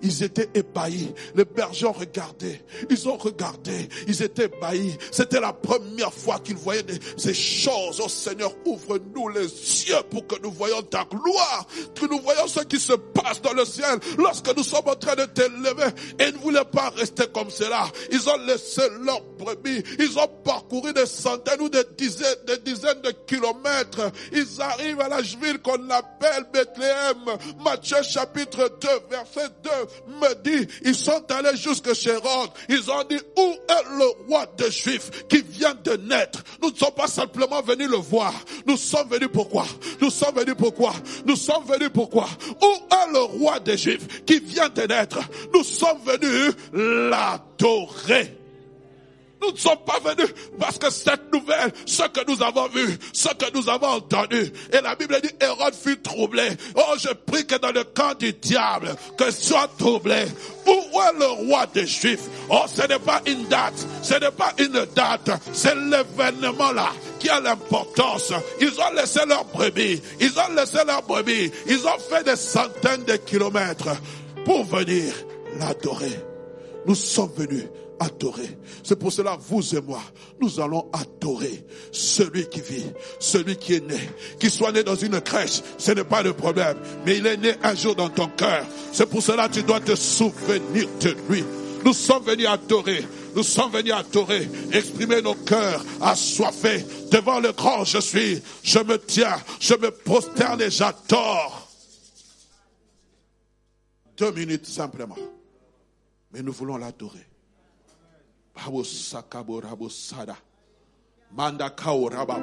Ils 0.02 0.24
étaient 0.24 0.50
ébahis. 0.54 1.14
Les 1.36 1.46
bergers 1.46 1.88
ont 1.88 1.92
regardé. 1.92 2.62
Ils 2.90 3.10
ont 3.10 3.18
regardé. 3.18 3.90
Ils 4.08 4.22
étaient 4.22 4.46
ébahis. 4.46 4.98
C'était 5.12 5.40
la 5.40 5.54
première 5.54 6.14
fois 6.14 6.40
qu'ils 6.40 6.56
voyaient 6.56 6.86
ces 7.18 7.34
choses. 7.34 8.02
Oh 8.04 8.10
Seigneur, 8.10 8.52
ouvre-nous 8.66 9.30
les 9.30 9.44
yeux 9.44 10.02
pour 10.10 10.26
que 10.28 10.36
nous 10.42 10.52
voyons 10.52 10.82
ta 10.84 11.06
gloire. 11.06 11.68
Que 11.96 12.06
nous 12.06 12.20
voyons 12.22 12.48
ce 12.48 12.62
qui 12.62 12.80
se 12.80 12.94
passe 12.94 13.42
dans 13.42 13.54
le 13.54 13.66
ciel 13.66 14.00
lorsque 14.18 14.56
nous 14.56 14.64
sommes 14.64 14.88
en 14.88 14.96
train 14.96 15.16
de 15.16 15.26
t'élever. 15.26 15.92
Et 16.20 16.26
ils 16.30 16.34
ne 16.34 16.40
voulaient 16.40 16.66
pas 16.66 16.90
rester 16.90 17.28
comme 17.34 17.50
cela. 17.50 17.88
Ils 18.12 18.30
ont 18.30 18.38
laissé 18.46 18.82
leur 19.02 19.22
brebis. 19.38 19.84
Ils 20.00 20.18
ont 20.18 20.28
parcouru 20.44 20.94
des 20.94 21.06
centaines 21.06 21.62
ou 21.62 21.70
des 21.70 21.84
dizaines, 21.98 22.36
des 22.48 22.58
dizaines 22.60 23.02
de 23.02 23.12
kilomètres. 23.28 24.12
Ils 24.34 24.62
arrivent 24.62 25.02
à 25.02 25.10
la 25.10 25.22
ville 25.22 25.60
qu'on 25.62 25.90
appelle 25.90 26.46
Bethléem. 26.54 27.38
Matthieu 27.64 27.98
chapitre 28.04 28.78
2, 28.82 28.88
verset 29.10 29.50
2 29.64 29.70
me 30.08 30.34
dit, 30.44 30.68
ils 30.84 30.96
sont 30.96 31.24
allés 31.30 31.58
jusque 31.58 31.94
chez 31.94 32.16
Rhodes. 32.16 32.52
Ils 32.70 32.90
ont 32.90 33.04
dit, 33.10 33.20
où 33.38 33.42
est 33.42 33.98
le 33.98 34.28
roi 34.28 34.46
des 34.58 34.72
Juifs 34.72 35.28
qui 35.28 35.42
vient 35.42 35.76
de 35.84 35.94
naître? 35.98 36.44
Nous 36.62 36.72
ne 36.72 36.76
sommes 36.76 36.94
pas 36.94 37.08
simplement 37.08 37.62
venus 37.62 37.90
le 37.90 37.98
voir. 37.98 38.34
Nous 38.66 38.78
sommes 38.78 39.10
venus 39.10 39.30
pourquoi? 39.32 39.66
Nous 40.02 40.10
sommes 40.10 40.36
venus 40.36 40.56
pourquoi? 40.58 40.94
Nous 41.26 41.36
sommes 41.36 41.66
venus 41.66 41.90
pourquoi? 41.94 42.28
Où 42.62 42.96
est 42.96 43.14
le 43.14 43.20
roi 43.20 43.60
des 43.60 43.78
Juifs 43.78 44.26
qui 44.26 44.40
vient 44.40 44.70
de 44.70 44.82
naître? 44.82 45.20
Nous 45.54 45.64
sommes 45.64 46.00
venus 46.06 46.54
l'adorer. 46.74 48.39
Nous 49.42 49.52
ne 49.52 49.58
sommes 49.58 49.80
pas 49.86 50.00
venus 50.00 50.34
parce 50.60 50.78
que 50.78 50.90
cette 50.90 51.32
nouvelle, 51.32 51.72
ce 51.86 52.04
que 52.04 52.30
nous 52.30 52.44
avons 52.44 52.68
vu, 52.68 52.98
ce 53.14 53.30
que 53.30 53.46
nous 53.54 53.70
avons 53.70 53.88
entendu, 53.88 54.52
et 54.74 54.82
la 54.82 54.96
Bible 54.96 55.20
dit, 55.22 55.30
Hérode 55.40 55.74
fut 55.74 56.00
troublé. 56.02 56.50
Oh, 56.76 56.96
je 56.98 57.10
prie 57.10 57.46
que 57.46 57.56
dans 57.56 57.72
le 57.72 57.84
camp 57.84 58.18
du 58.18 58.34
diable, 58.34 58.96
que 59.18 59.32
soit 59.32 59.70
troublé. 59.78 60.26
Où 60.68 60.72
est 60.72 61.20
le 61.20 61.26
roi 61.48 61.66
des 61.74 61.88
Juifs? 61.88 62.28
Oh, 62.50 62.66
ce 62.68 62.86
n'est 62.88 63.00
pas 63.00 63.22
une 63.26 63.46
date, 63.48 63.86
ce 64.02 64.16
n'est 64.16 64.32
pas 64.32 64.54
une 64.58 64.86
date, 64.94 65.32
c'est 65.54 65.76
l'événement 65.76 66.72
là 66.72 66.90
qui 67.20 67.30
a 67.30 67.40
l'importance. 67.40 68.34
Ils 68.60 68.80
ont 68.80 68.94
laissé 68.96 69.22
leur 69.26 69.46
brebis, 69.46 70.02
ils 70.20 70.38
ont 70.38 70.54
laissé 70.56 70.80
leur 70.86 71.02
brebis, 71.04 71.52
ils 71.66 71.88
ont 71.88 72.00
fait 72.10 72.24
des 72.24 72.36
centaines 72.36 73.04
de 73.06 73.16
kilomètres 73.16 73.96
pour 74.46 74.66
venir 74.66 75.14
l'adorer. 75.60 76.20
Nous 76.86 76.96
sommes 76.96 77.32
venus 77.36 77.66
adorer. 78.00 78.58
C'est 78.84 78.98
pour 78.98 79.12
cela, 79.12 79.38
vous 79.40 79.76
et 79.76 79.82
moi, 79.82 80.02
nous 80.42 80.60
allons 80.60 80.90
adorer 80.94 81.66
celui 81.92 82.48
qui 82.48 82.62
vit, 82.62 82.86
celui 83.20 83.58
qui 83.58 83.76
est 83.76 83.88
né. 83.88 84.00
Qu'il 84.40 84.52
soit 84.52 84.72
né 84.72 84.84
dans 84.84 84.96
une 84.96 85.20
crèche, 85.22 85.62
ce 85.78 85.92
n'est 85.92 86.04
pas 86.04 86.24
le 86.24 86.34
problème. 86.34 86.78
Mais 87.06 87.18
il 87.18 87.28
est 87.28 87.38
né 87.38 87.54
un 87.64 87.76
jour 87.76 87.96
dans 87.96 88.10
ton 88.10 88.28
cœur. 88.28 88.66
C'est 88.92 89.10
pour 89.10 89.22
cela 89.22 89.50
tu 89.50 89.64
dois 89.64 89.80
te 89.80 89.96
souvenir 89.96 90.88
de 91.02 91.16
lui. 91.30 91.44
Nous 91.84 91.94
sommes 91.94 92.24
venus 92.24 92.48
adorer. 92.48 93.06
Nous 93.36 93.44
sommes 93.44 93.72
venus 93.72 93.94
adorer, 93.94 94.50
exprimer 94.72 95.22
nos 95.22 95.36
cœurs 95.36 95.86
assoiffés 96.02 96.84
devant 97.12 97.40
le 97.40 97.52
grand 97.52 97.84
je 97.84 98.00
suis. 98.00 98.42
Je 98.64 98.80
me 98.80 98.98
tiens, 98.98 99.38
je 99.60 99.76
me 99.76 99.92
prosterne 99.92 100.62
et 100.62 100.72
j'adore. 100.72 101.70
Deux 104.18 104.32
minutes 104.32 104.66
simplement. 104.66 105.16
Mais 106.34 106.42
nous 106.42 106.52
voulons 106.52 106.78
l'adorer. 106.78 107.26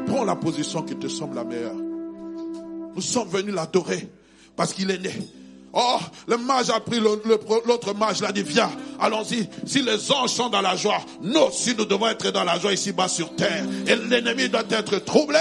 Prends 0.06 0.24
la 0.24 0.36
position 0.36 0.82
qui 0.82 0.96
te 0.96 1.08
semble 1.08 1.34
la 1.34 1.44
meilleure. 1.44 1.74
Nous 2.94 3.02
sommes 3.02 3.28
venus 3.28 3.54
l'adorer 3.54 4.08
parce 4.54 4.72
qu'il 4.72 4.90
est 4.90 4.98
né. 4.98 5.12
Oh, 5.78 5.98
le 6.26 6.38
mage 6.38 6.70
a 6.70 6.80
pris 6.80 6.98
l'autre 7.00 7.92
mage, 7.92 8.22
l'a 8.22 8.32
dit, 8.32 8.42
viens, 8.42 8.70
allons-y. 8.98 9.46
Si 9.66 9.82
les 9.82 10.10
anges 10.10 10.30
sont 10.30 10.48
dans 10.48 10.62
la 10.62 10.74
joie, 10.74 11.00
nous 11.20 11.40
aussi 11.40 11.74
nous 11.76 11.84
devons 11.84 12.06
être 12.06 12.30
dans 12.30 12.44
la 12.44 12.58
joie 12.58 12.72
ici-bas 12.72 13.08
sur 13.08 13.36
terre. 13.36 13.66
Et 13.86 13.94
l'ennemi 13.94 14.48
doit 14.48 14.62
être 14.70 14.98
troublé. 15.00 15.38